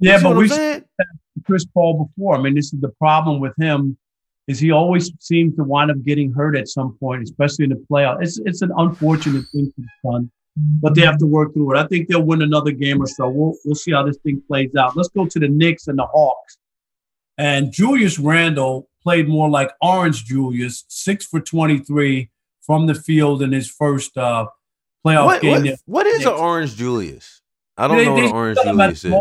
[0.00, 0.50] Yeah, but we've
[1.44, 2.34] Chris Paul before.
[2.34, 3.98] I mean, this is the problem with him
[4.46, 7.84] is he always seems to wind up getting hurt at some point, especially in the
[7.90, 8.22] playoff.
[8.22, 10.30] It's it's an unfortunate thing for the Sun,
[10.80, 11.78] but they have to work through it.
[11.78, 13.28] I think they'll win another game or so.
[13.28, 14.96] We'll we'll see how this thing plays out.
[14.96, 16.58] Let's go to the Knicks and the Hawks.
[17.36, 23.42] And Julius Randle played more like Orange Julius, six for twenty three from the field
[23.42, 24.46] in his first uh,
[25.06, 25.64] playoff what, game.
[25.64, 27.42] What, what is an Orange Julius?
[27.76, 29.14] I don't they, know what Orange Julius is.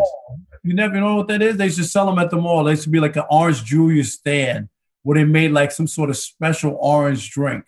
[0.64, 1.58] You never know what that is.
[1.58, 2.64] They used to sell them at the mall.
[2.64, 4.70] They used to be like an Orange Julius stand
[5.04, 7.64] where they made like some sort of special orange drink.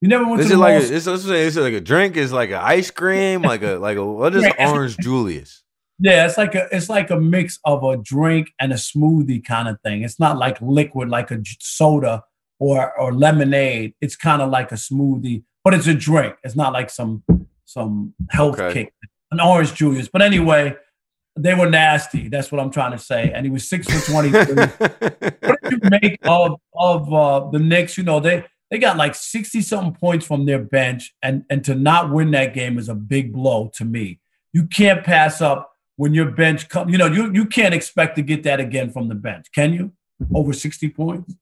[0.00, 2.16] You never went is to it like a, is, is it like a drink?
[2.16, 3.42] Is like an ice cream?
[3.42, 5.62] Like a like a what is yeah, orange Julius?
[5.98, 9.68] Yeah, it's like a it's like a mix of a drink and a smoothie kind
[9.68, 10.02] of thing.
[10.02, 12.24] It's not like liquid like a soda
[12.58, 13.92] or or lemonade.
[14.00, 16.36] It's kind of like a smoothie, but it's a drink.
[16.44, 17.22] It's not like some
[17.66, 18.84] some health okay.
[18.84, 18.94] kick.
[19.32, 20.08] An orange Julius.
[20.08, 20.74] But anyway,
[21.36, 22.28] they were nasty.
[22.28, 23.30] That's what I'm trying to say.
[23.32, 24.40] And he was six for 23.
[25.40, 27.98] what did you make of of uh, the Knicks?
[27.98, 31.74] You know, they they got like 60 something points from their bench, and and to
[31.74, 34.20] not win that game is a big blow to me.
[34.52, 36.88] You can't pass up when your bench come.
[36.88, 39.92] You know, you you can't expect to get that again from the bench, can you?
[40.34, 41.34] Over 60 points.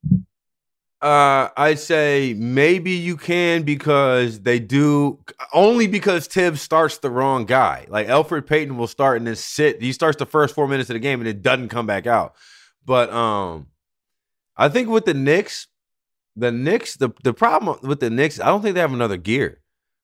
[1.00, 5.20] Uh, I'd say maybe you can because they do
[5.52, 7.86] only because Thibs starts the wrong guy.
[7.88, 9.80] Like Elfrid Payton will start and then sit.
[9.80, 12.34] He starts the first four minutes of the game and it doesn't come back out.
[12.84, 13.68] But um,
[14.56, 15.68] I think with the Knicks,
[16.38, 19.60] the Knicks, the the problem with the Knicks, I don't think they have another gear.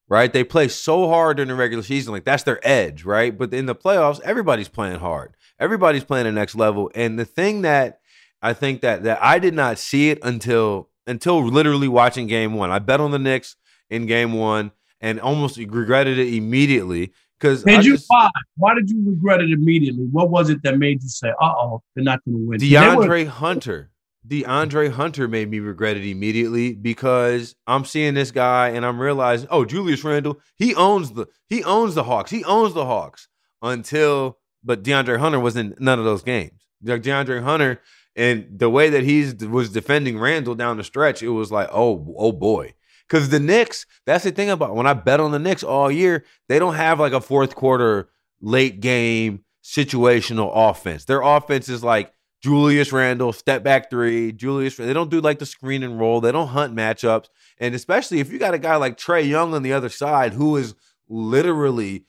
[0.07, 0.31] Right?
[0.31, 3.35] They play so hard during the regular season, like that's their edge, right?
[3.35, 5.35] But in the playoffs, everybody's playing hard.
[5.59, 6.91] Everybody's playing the next level.
[6.93, 8.01] And the thing that
[8.39, 12.69] I think that that I did not see it until until literally watching game one.
[12.69, 13.55] I bet on the Knicks
[13.89, 14.71] in game one
[15.01, 17.11] and almost regretted it immediately.
[17.39, 18.29] Because did you just, why?
[18.57, 20.05] Why did you regret it immediately?
[20.11, 22.59] What was it that made you say, "Uh oh, they're not going to win"?
[22.59, 23.91] DeAndre were- Hunter.
[24.27, 29.47] DeAndre Hunter made me regret it immediately because I'm seeing this guy and I'm realizing,
[29.51, 32.31] oh, Julius Randle, he owns the he owns the Hawks.
[32.31, 33.27] He owns the Hawks
[33.61, 36.65] until but DeAndre Hunter was in none of those games.
[36.83, 37.81] DeAndre Hunter
[38.15, 42.15] and the way that he was defending Randle down the stretch, it was like, oh,
[42.17, 42.73] oh boy.
[43.07, 46.23] Because the Knicks, that's the thing about when I bet on the Knicks all year,
[46.47, 48.09] they don't have like a fourth quarter,
[48.41, 51.05] late game situational offense.
[51.05, 52.11] Their offense is like
[52.45, 54.75] Julius Randle, step back three, Julius.
[54.75, 56.21] They don't do like the screen and roll.
[56.21, 57.29] They don't hunt matchups.
[57.57, 60.55] And especially if you got a guy like Trae Young on the other side who
[60.55, 60.75] is
[61.09, 62.05] literally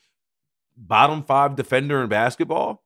[0.77, 2.85] bottom five defender in basketball,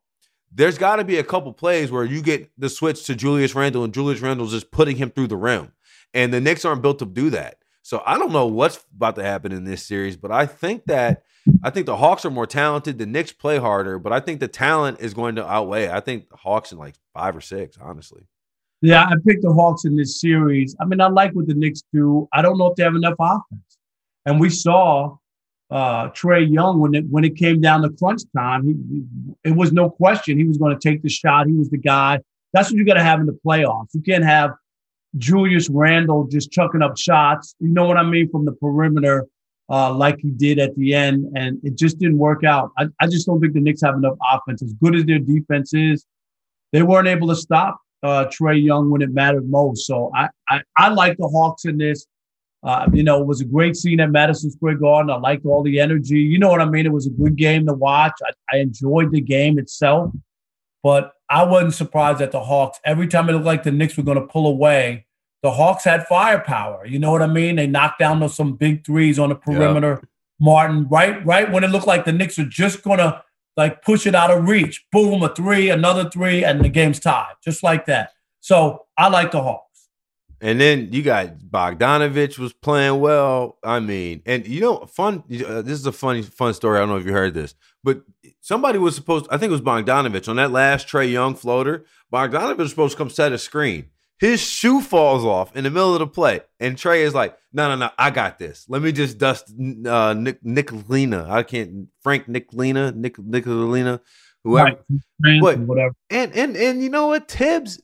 [0.52, 3.82] there's got to be a couple plays where you get the switch to Julius Randle
[3.82, 5.72] and Julius Randle's just putting him through the rim.
[6.14, 7.56] And the Knicks aren't built to do that.
[7.82, 11.22] So I don't know what's about to happen in this series, but I think that
[11.62, 12.98] I think the Hawks are more talented.
[12.98, 15.88] The Knicks play harder, but I think the talent is going to outweigh.
[15.88, 18.22] I think the Hawks in like five or six, honestly.
[18.82, 20.74] Yeah, I picked the Hawks in this series.
[20.80, 22.28] I mean, I like what the Knicks do.
[22.32, 23.78] I don't know if they have enough offense.
[24.26, 25.16] And we saw
[25.70, 28.66] uh, Trae Young when it when it came down to crunch time.
[28.66, 31.46] He, it was no question he was going to take the shot.
[31.46, 32.20] He was the guy.
[32.52, 33.88] That's what you got to have in the playoffs.
[33.92, 34.52] You can't have
[35.18, 37.54] Julius Randle just chucking up shots.
[37.58, 39.26] You know what I mean from the perimeter,
[39.68, 42.70] uh, like he did at the end, and it just didn't work out.
[42.78, 44.62] I, I just don't think the Knicks have enough offense.
[44.62, 46.06] As good as their defense is,
[46.72, 49.86] they weren't able to stop uh, Trae Young when it mattered most.
[49.86, 52.06] So I, I I like the Hawks in this.
[52.62, 55.10] Uh, you know, it was a great scene at Madison Square Garden.
[55.10, 56.20] I liked all the energy.
[56.20, 56.84] You know what I mean?
[56.84, 58.12] It was a good game to watch.
[58.22, 60.12] I, I enjoyed the game itself,
[60.82, 64.02] but I wasn't surprised that the Hawks, every time it looked like the Knicks were
[64.02, 65.06] going to pull away,
[65.42, 66.84] the Hawks had firepower.
[66.84, 67.56] You know what I mean?
[67.56, 70.00] They knocked down those, some big threes on the perimeter.
[70.02, 70.08] Yeah.
[70.42, 73.22] Martin, right, right when it looked like the Knicks were just going to
[73.56, 74.84] like push it out of reach.
[74.90, 78.12] Boom, a three, another three, and the game's tied, just like that.
[78.40, 79.69] So I like the Hawks.
[80.40, 83.58] And then you got Bogdanovich was playing well.
[83.62, 85.22] I mean, and you know, fun.
[85.46, 86.78] Uh, this is a funny, fun story.
[86.78, 88.02] I don't know if you heard this, but
[88.40, 89.26] somebody was supposed.
[89.30, 91.84] I think it was Bogdanovich on that last Trae Young floater.
[92.12, 93.90] Bogdanovich was supposed to come set a screen.
[94.18, 97.68] His shoe falls off in the middle of the play, and Trae is like, "No,
[97.68, 98.66] no, no, I got this.
[98.68, 99.50] Let me just dust
[99.86, 101.28] uh, Nick Nicolina.
[101.28, 104.00] I can't Frank Nicolina, Nick Nicolina,
[104.44, 104.78] whoever,
[105.22, 105.40] right.
[105.40, 107.80] but, whatever." And and and you know what, Thibs,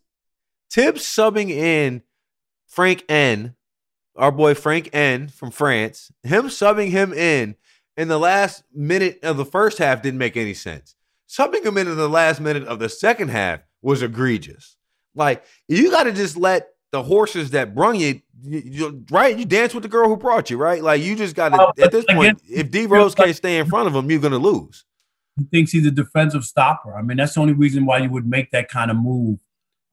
[0.70, 2.02] Thibs subbing in
[2.76, 3.56] Frank N
[4.16, 7.56] our boy Frank N from France, him subbing him in
[7.96, 10.94] in the last minute of the first half didn't make any sense.
[11.28, 14.76] Subbing him in in the last minute of the second half was egregious.
[15.14, 19.36] Like you got to just let the horses that brung you, you, you, right?
[19.36, 20.82] You dance with the girl who brought you, right?
[20.82, 21.62] Like you just got to.
[21.62, 24.38] Uh, at this point, if D Rose can't stay in front of him, you're gonna
[24.38, 24.84] lose.
[25.38, 26.94] He thinks he's a defensive stopper.
[26.94, 29.38] I mean, that's the only reason why you would make that kind of move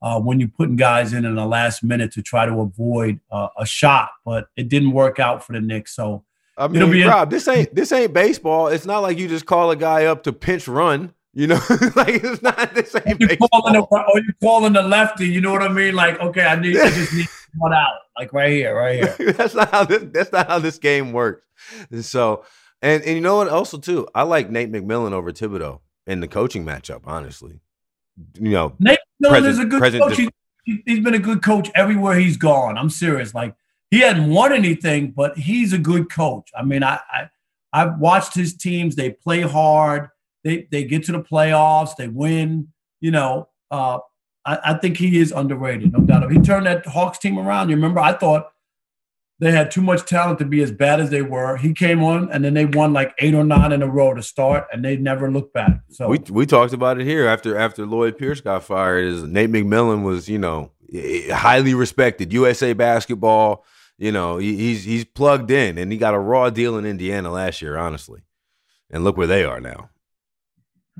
[0.04, 3.48] uh, when you're putting guys in in the last minute to try to avoid uh,
[3.58, 4.10] a shot.
[4.22, 5.96] But it didn't work out for the Knicks.
[5.96, 6.24] So
[6.58, 8.68] I mean, be Rob, this ain't this ain't baseball.
[8.68, 11.14] It's not like you just call a guy up to pinch run.
[11.32, 11.54] You know,
[11.96, 15.26] like it's not this ain't you're calling a, or you calling the lefty.
[15.26, 15.94] You know what I mean?
[15.94, 19.32] Like, okay, I need I just need one out, like right here, right here.
[19.32, 20.04] that's not how this.
[20.12, 21.46] That's not how this game works.
[21.90, 22.44] And so,
[22.82, 23.48] and and you know what?
[23.48, 27.00] Also, too, I like Nate McMillan over Thibodeau in the coaching matchup.
[27.06, 27.58] Honestly,
[28.38, 30.16] you know, Nate McMillan is a good coach.
[30.16, 32.78] He's, he's been a good coach everywhere he's gone.
[32.78, 33.34] I'm serious.
[33.34, 33.54] Like
[33.90, 36.50] he hadn't won anything, but he's a good coach.
[36.56, 37.28] I mean, I, I
[37.72, 38.96] I've watched his teams.
[38.96, 40.10] They play hard
[40.44, 42.68] they they get to the playoffs, they win.
[43.00, 43.98] You know, uh,
[44.44, 46.30] I, I think he is underrated, no doubt.
[46.30, 47.70] He turned that Hawks team around.
[47.70, 48.52] You remember, I thought
[49.40, 51.56] they had too much talent to be as bad as they were.
[51.56, 54.22] He came on, and then they won like eight or nine in a row to
[54.22, 55.80] start, and they never looked back.
[55.90, 59.06] So we we talked about it here after after Lloyd Pierce got fired.
[59.06, 60.70] Is Nate McMillan was you know
[61.30, 63.64] highly respected USA basketball.
[63.98, 67.30] You know he, he's he's plugged in, and he got a raw deal in Indiana
[67.30, 68.22] last year, honestly.
[68.90, 69.90] And look where they are now.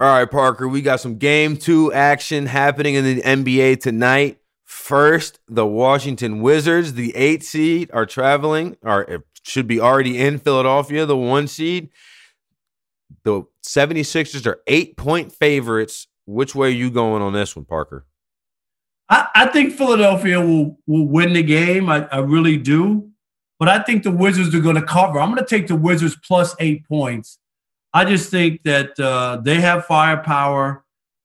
[0.00, 4.40] All right, Parker, we got some game two action happening in the NBA tonight.
[4.84, 11.06] First, the Washington Wizards, the eight seed, are traveling, or should be already in Philadelphia,
[11.06, 11.88] the one seed.
[13.22, 16.06] The 76ers are eight point favorites.
[16.26, 18.04] Which way are you going on this one, Parker?
[19.08, 21.88] I, I think Philadelphia will, will win the game.
[21.88, 23.08] I, I really do.
[23.58, 25.18] But I think the Wizards are going to cover.
[25.18, 27.38] I'm going to take the Wizards plus eight points.
[27.94, 30.83] I just think that uh, they have firepower.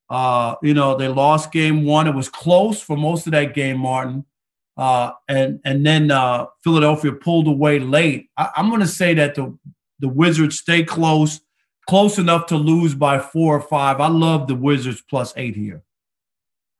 [0.10, 2.08] Uh, you know, they lost game one.
[2.08, 4.26] It was close for most of that game, Martin.
[4.76, 8.30] Uh, and and then uh, Philadelphia pulled away late.
[8.38, 9.56] I, am going to say that the
[10.00, 11.42] the Wizards stay close,
[11.88, 14.00] close enough to lose by four or five.
[14.00, 15.84] I love the Wizards plus eight here.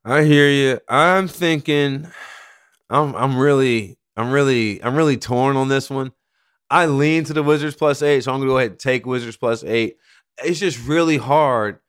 [0.06, 0.80] I hear you.
[0.88, 2.08] I'm thinking,
[2.90, 6.14] I'm I'm really I'm really I'm really torn on this one.
[6.70, 9.38] I lean to the Wizards plus eight, so I'm gonna go ahead and take Wizards
[9.38, 9.98] plus eight.
[10.44, 11.80] It's just really hard.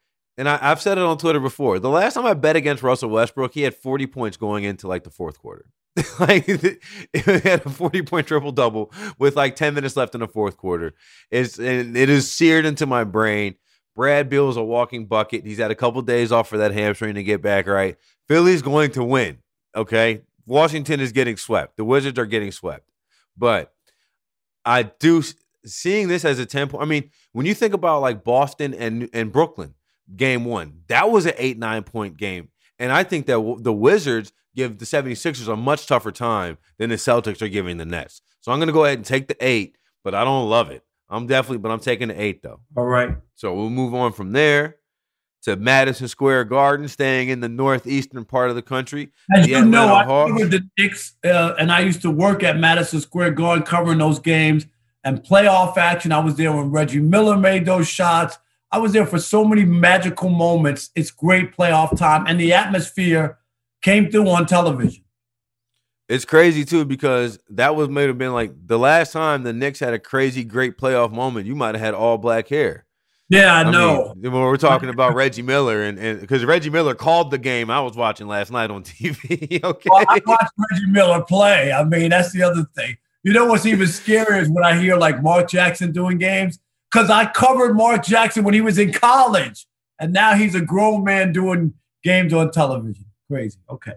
[0.40, 1.78] And I, have said it on Twitter before.
[1.78, 5.04] The last time I bet against Russell Westbrook, he had 40 points going into like
[5.04, 5.66] the fourth quarter.
[6.18, 6.78] like he
[7.12, 10.94] had a 40 point triple double with like 10 minutes left in the fourth quarter.
[11.30, 13.56] It's and it is seared into my brain.
[13.94, 15.44] Brad Beal is a walking bucket.
[15.44, 17.98] He's had a couple days off for that hamstring to get back right.
[18.26, 19.40] Philly's going to win.
[19.76, 20.22] Okay.
[20.46, 21.76] Washington is getting swept.
[21.76, 22.88] The Wizards are getting swept.
[23.36, 23.74] But
[24.64, 25.22] I do
[25.66, 26.82] seeing this as a 10 point.
[26.82, 29.74] I mean, when you think about like Boston and and Brooklyn
[30.16, 32.48] game 1, that was an 8-9 point game.
[32.78, 36.96] And I think that the Wizards give the 76ers a much tougher time than the
[36.96, 38.22] Celtics are giving the Nets.
[38.40, 40.82] So I'm going to go ahead and take the 8, but I don't love it.
[41.08, 42.60] I'm definitely but I'm taking the 8 though.
[42.76, 43.16] All right.
[43.34, 44.76] So we'll move on from there
[45.42, 49.10] to Madison Square Garden, staying in the northeastern part of the country.
[49.34, 52.42] As the you Atlanta know, I covered the Knicks, uh, and I used to work
[52.42, 54.66] at Madison Square Garden covering those games
[55.02, 56.12] and playoff action.
[56.12, 58.38] I was there when Reggie Miller made those shots.
[58.72, 60.90] I was there for so many magical moments.
[60.94, 63.38] It's great playoff time, and the atmosphere
[63.82, 65.04] came through on television.
[66.08, 69.78] It's crazy too because that was may have been like the last time the Knicks
[69.78, 71.46] had a crazy great playoff moment.
[71.46, 72.84] You might have had all black hair.
[73.28, 74.14] Yeah, I, I know.
[74.16, 77.80] Mean, when we're talking about Reggie Miller, and because Reggie Miller called the game I
[77.80, 79.62] was watching last night on TV.
[79.62, 81.72] okay, well, I watched Reggie Miller play.
[81.72, 82.96] I mean, that's the other thing.
[83.22, 86.58] You know what's even scarier is when I hear like Mark Jackson doing games
[86.90, 89.66] because I covered Mark Jackson when he was in college,
[89.98, 93.04] and now he's a grown man doing games on television.
[93.28, 93.58] Crazy.
[93.68, 93.92] Okay.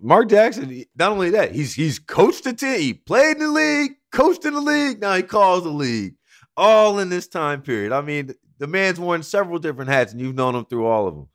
[0.00, 0.84] Mark Jackson.
[0.96, 2.80] Not only that, he's he's coached a team.
[2.80, 5.00] He played in the league, coached in the league.
[5.00, 6.14] Now he calls the league.
[6.56, 7.92] All in this time period.
[7.92, 11.14] I mean, the man's worn several different hats, and you've known him through all of
[11.14, 11.28] them.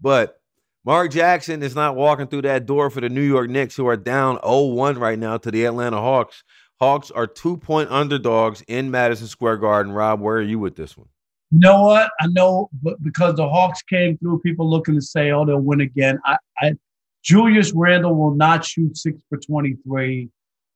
[0.00, 0.38] But
[0.84, 3.96] Mark Jackson is not walking through that door for the New York Knicks, who are
[3.96, 6.44] down 0-1 right now to the Atlanta Hawks.
[6.80, 9.92] Hawks are two-point underdogs in Madison Square Garden.
[9.92, 11.08] Rob, where are you with this one?
[11.50, 12.10] You know what?
[12.20, 15.80] I know, but because the Hawks came through, people looking to say, "Oh, they'll win
[15.80, 16.74] again." I, I
[17.22, 20.28] Julius Randle will not shoot six for twenty-three.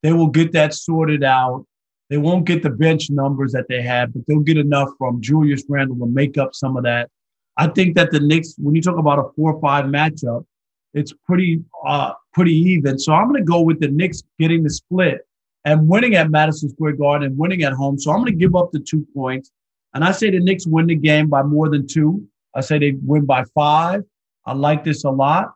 [0.03, 1.67] They will get that sorted out.
[2.09, 5.63] They won't get the bench numbers that they had, but they'll get enough from Julius
[5.69, 7.11] Randle to make up some of that.
[7.57, 10.45] I think that the Knicks, when you talk about a four or five matchup,
[10.95, 12.99] it's pretty uh, pretty even.
[12.99, 15.27] So I'm going to go with the Knicks getting the split
[15.65, 17.99] and winning at Madison Square Garden and winning at home.
[17.99, 19.51] So I'm going to give up the two points.
[19.95, 22.27] And I say the Knicks win the game by more than two.
[22.55, 24.03] I say they win by five.
[24.47, 25.53] I like this a lot.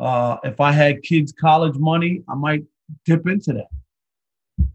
[0.00, 2.64] Uh, if I had kids' college money, I might
[3.04, 4.66] dip into that.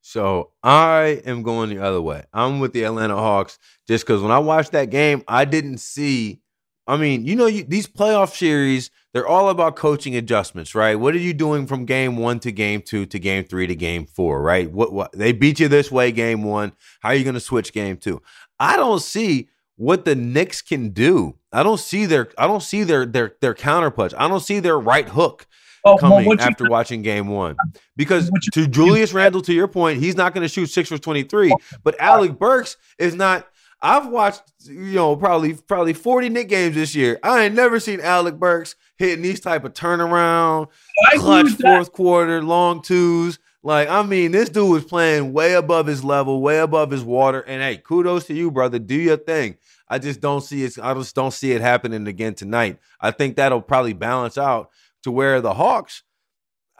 [0.00, 2.24] So I am going the other way.
[2.32, 6.40] I'm with the Atlanta Hawks just because when I watched that game, I didn't see.
[6.86, 10.94] I mean, you know, you, these playoff series, they're all about coaching adjustments, right?
[10.94, 14.06] What are you doing from game one to game two to game three to game
[14.06, 14.70] four, right?
[14.70, 16.72] What, what they beat you this way, game one.
[17.00, 18.22] How are you going to switch game two?
[18.60, 21.36] I don't see what the Knicks can do.
[21.52, 24.12] I don't see their I don't see their their their counter punch.
[24.16, 25.46] I don't see their right hook
[25.86, 27.56] oh, coming well, after you, watching game one.
[27.96, 30.98] Because you, to Julius Randle, to your point, he's not going to shoot six for
[30.98, 31.54] 23.
[31.82, 33.46] But Alec Burks is not.
[33.86, 37.20] I've watched, you know, probably probably 40 Knick games this year.
[37.22, 40.68] I ain't never seen Alec Burks hitting these type of turnaround,
[41.14, 43.38] clutch fourth quarter, long twos.
[43.62, 47.40] Like, I mean, this dude was playing way above his level, way above his water.
[47.40, 48.78] And hey, kudos to you, brother.
[48.78, 49.56] Do your thing.
[49.88, 50.78] I just don't see it.
[50.82, 52.78] I just don't see it happening again tonight.
[53.00, 54.70] I think that'll probably balance out
[55.04, 56.02] to where the Hawks,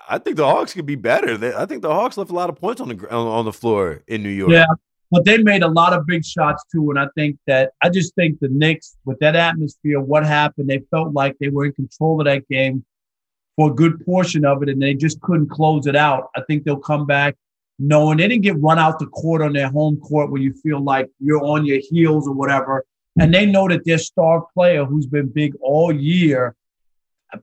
[0.09, 1.57] I think the Hawks could be better.
[1.57, 4.23] I think the Hawks left a lot of points on the on the floor in
[4.25, 4.51] New York.
[4.51, 4.67] Yeah,
[5.11, 6.91] but they made a lot of big shots too.
[6.91, 10.83] And I think that I just think the Knicks, with that atmosphere, what happened, they
[10.91, 12.85] felt like they were in control of that game
[13.57, 16.29] for a good portion of it, and they just couldn't close it out.
[16.37, 17.37] I think they'll come back
[17.79, 20.81] knowing they didn't get run out the court on their home court where you feel
[20.81, 22.85] like you're on your heels or whatever.
[23.19, 26.55] And they know that their star player, who's been big all year,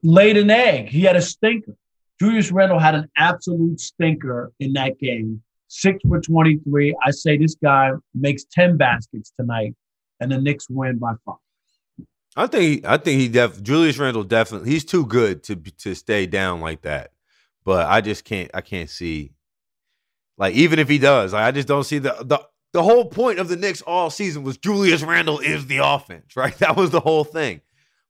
[0.02, 0.88] laid an egg.
[0.88, 1.76] He had a stinker.
[2.20, 5.42] Julius Randle had an absolute stinker in that game.
[5.76, 6.96] Six for 23.
[7.04, 9.74] I say this guy makes 10 baskets tonight,
[10.20, 11.34] and the Knicks win by five.
[12.36, 16.26] I think I think he def Julius Randle definitely he's too good to to stay
[16.26, 17.10] down like that.
[17.64, 19.32] But I just can't I can't see
[20.36, 22.40] like even if he does, like, I just don't see the the
[22.72, 26.56] the whole point of the Knicks all season was Julius Randle is the offense, right?
[26.58, 27.60] That was the whole thing.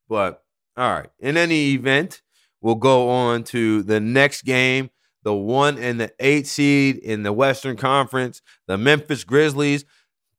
[0.08, 0.42] But
[0.76, 1.10] all right.
[1.18, 2.20] In any event,
[2.60, 4.90] we'll go on to the next game.
[5.24, 9.84] The one and the eight seed in the Western Conference, the Memphis Grizzlies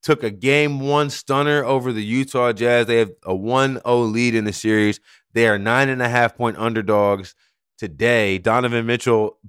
[0.02, 2.86] took a game one stunner over the Utah Jazz.
[2.86, 5.00] They have a 1 0 lead in the series.
[5.34, 7.34] They are nine and a half point underdogs
[7.80, 8.38] today.
[8.38, 9.40] Donovan Mitchell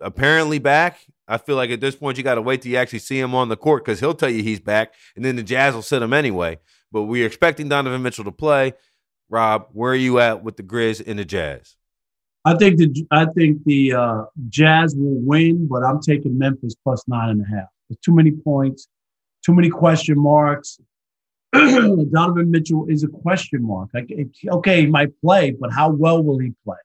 [0.00, 1.00] apparently back.
[1.26, 3.34] I feel like at this point, you got to wait till you actually see him
[3.34, 6.02] on the court because he'll tell you he's back, and then the Jazz will sit
[6.02, 6.58] him anyway.
[6.92, 8.74] But we're expecting Donovan Mitchell to play.
[9.30, 11.76] Rob, where are you at with the Grizz and the Jazz?
[12.44, 17.02] I think the I think the uh, Jazz will win, but I'm taking Memphis plus
[17.08, 17.68] nine and a half.
[17.88, 18.88] There's too many points,
[19.44, 20.78] too many question marks.
[21.52, 23.90] Donovan Mitchell is a question mark.
[23.94, 26.76] Okay, he might play, but how well will he play?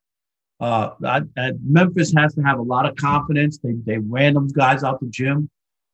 [0.62, 3.60] Uh, I, I, Memphis has to have a lot of confidence.
[3.60, 5.50] They they ran those guys out the gym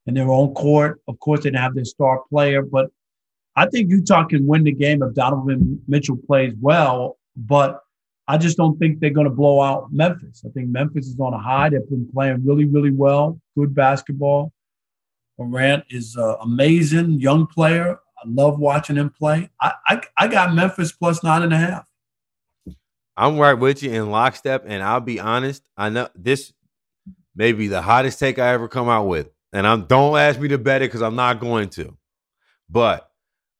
[0.05, 1.01] in their own court.
[1.07, 2.91] Of course, they didn't have their star player, but
[3.55, 7.80] I think Utah can win the game if Donovan Mitchell plays well, but
[8.28, 10.43] I just don't think they're going to blow out Memphis.
[10.45, 11.69] I think Memphis is on a high.
[11.69, 14.51] They've been playing really, really well, good basketball.
[15.38, 17.99] Morant is an amazing young player.
[18.17, 19.49] I love watching him play.
[19.61, 21.86] I, I, I got Memphis plus nine and a half.
[23.17, 25.63] I'm right with you in lockstep, and I'll be honest.
[25.78, 26.51] I know this
[27.36, 30.47] may be the hottest take I ever come out with, and I'm don't ask me
[30.49, 31.97] to bet it because I'm not going to.
[32.69, 33.09] But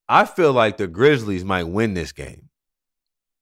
[0.10, 2.50] I feel like the Grizzlies might win this game.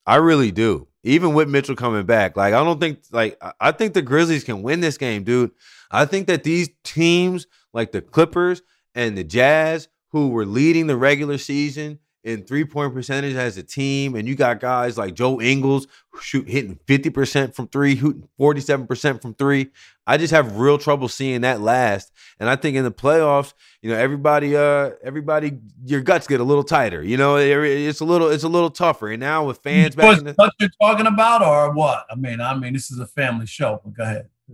[0.06, 0.88] I really do.
[1.04, 4.64] Even with Mitchell coming back, like I don't think like I think the Grizzlies can
[4.64, 5.52] win this game, dude.
[5.92, 8.62] I think that these teams like the Clippers
[8.96, 13.64] and the Jazz who were leading the regular season in three point percentage as a
[13.64, 15.88] team, and you got guys like Joe Ingles
[16.22, 19.72] shoot hitting 50% from three, 47% from three.
[20.06, 22.12] I just have real trouble seeing that last.
[22.40, 26.44] And I think in the playoffs, you know, everybody uh everybody your guts get a
[26.44, 27.02] little tighter.
[27.02, 29.10] You know, it's a little it's a little tougher.
[29.10, 32.06] And now with fans back the- what you're talking about or what?
[32.10, 34.30] I mean, I mean, this is a family show, but go ahead.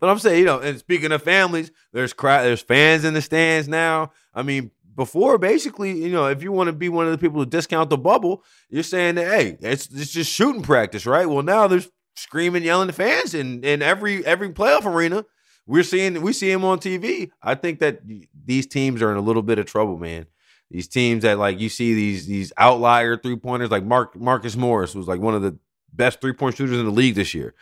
[0.00, 3.22] but I'm saying, you know, and speaking of families, there's cry, there's fans in the
[3.22, 4.12] stands now.
[4.34, 4.70] I mean,
[5.00, 7.88] before basically, you know, if you want to be one of the people who discount
[7.88, 11.24] the bubble, you're saying that hey, it's it's just shooting practice, right?
[11.24, 15.24] Well, now there's screaming, yelling fans in in every every playoff arena.
[15.66, 17.30] We're seeing we see him on TV.
[17.42, 18.02] I think that
[18.44, 20.26] these teams are in a little bit of trouble, man.
[20.70, 24.94] These teams that like you see these these outlier three pointers, like Mark Marcus Morris
[24.94, 25.58] was like one of the
[25.94, 27.54] best three point shooters in the league this year.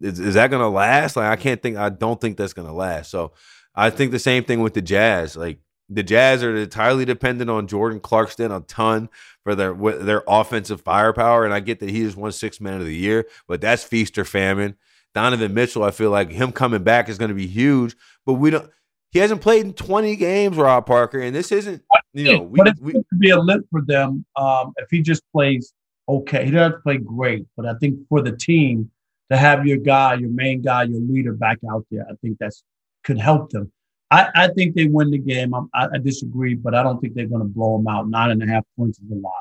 [0.00, 1.14] Is, is that going to last?
[1.14, 1.76] Like I can't think.
[1.76, 3.12] I don't think that's going to last.
[3.12, 3.32] So
[3.76, 5.36] I think the same thing with the Jazz.
[5.36, 5.60] Like
[5.90, 9.08] the Jazz are entirely dependent on Jordan Clarkson a ton
[9.42, 12.86] for their their offensive firepower, and I get that he just won six man of
[12.86, 14.76] the year, but that's feast or famine.
[15.14, 17.96] Donovan Mitchell, I feel like him coming back is going to be huge.
[18.24, 18.70] But we don't.
[19.10, 21.82] He hasn't played in 20 games, Rob Parker, and this isn't.
[22.12, 25.02] You know, we, but it's we, to be a lift for them um, if he
[25.02, 25.72] just plays
[26.08, 26.44] okay.
[26.44, 28.90] He doesn't play great, but I think for the team
[29.30, 32.62] to have your guy, your main guy, your leader back out there, I think that's
[33.02, 33.72] could help them.
[34.10, 35.54] I, I think they win the game.
[35.54, 38.08] I, I disagree, but I don't think they're going to blow them out.
[38.08, 39.32] Nine and a half points is a lot.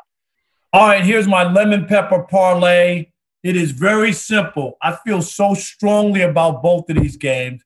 [0.72, 3.08] All right, here's my lemon pepper parlay.
[3.42, 4.78] It is very simple.
[4.82, 7.64] I feel so strongly about both of these games.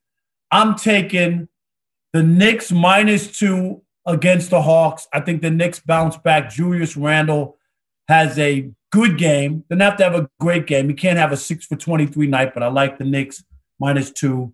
[0.50, 1.48] I'm taking
[2.12, 5.06] the Knicks minus two against the Hawks.
[5.12, 6.48] I think the Knicks bounce back.
[6.48, 7.58] Julius Randle
[8.08, 9.64] has a good game.
[9.68, 10.88] Doesn't have to have a great game.
[10.88, 13.44] He can't have a six for 23 night, but I like the Knicks
[13.80, 14.52] minus two.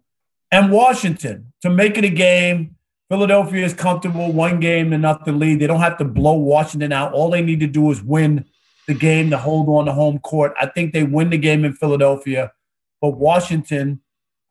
[0.52, 2.76] And Washington to make it a game.
[3.08, 5.60] Philadelphia is comfortable, one game to nothing lead.
[5.60, 7.12] They don't have to blow Washington out.
[7.12, 8.44] All they need to do is win
[8.86, 10.54] the game to hold on to home court.
[10.60, 12.52] I think they win the game in Philadelphia,
[13.00, 14.00] but Washington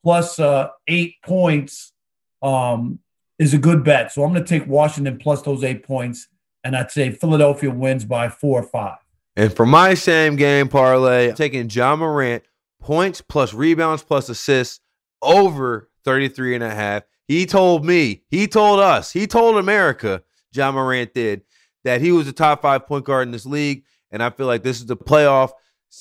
[0.04, 1.93] plus uh, eight points
[2.41, 3.00] um,
[3.38, 4.12] is a good bet.
[4.12, 6.28] So I'm going to take Washington plus those eight points,
[6.64, 8.97] and I'd say Philadelphia wins by four or five.
[9.36, 12.43] And for my same game parlay, I'm taking Ja Morant
[12.82, 14.82] points plus rebounds plus assists
[15.22, 17.03] over 33 and a half.
[17.28, 21.43] He told me, he told us, he told America, Ja Morant did,
[21.84, 23.84] that he was a top five point guard in this league.
[24.10, 25.51] And I feel like this is the playoff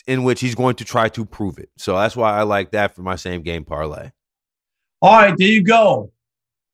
[0.07, 1.69] in which he's going to try to prove it.
[1.77, 4.13] So that's why I like that for my same game parlay.
[5.03, 6.11] All right, there you go.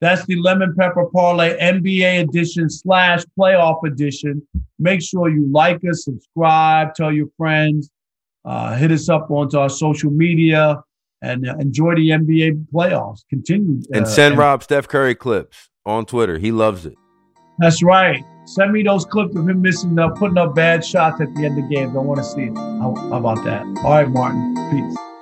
[0.00, 4.46] That's the Lemon Pepper Parlay NBA edition slash playoff edition.
[4.78, 7.90] Make sure you like us, subscribe, tell your friends,
[8.44, 10.84] uh, hit us up onto our social media,
[11.24, 13.24] and uh, enjoy the NBA playoffs.
[13.30, 13.80] Continue.
[13.92, 16.38] Uh, and send Rob Steph Curry clips on Twitter.
[16.38, 16.94] He loves it.
[17.58, 18.22] That's right.
[18.46, 21.58] Send me those clips of him missing, uh, putting up bad shots at the end
[21.58, 21.96] of the games.
[21.96, 22.56] I want to see it.
[22.56, 23.62] How, how about that?
[23.84, 24.54] All right, Martin.
[24.70, 25.13] Peace.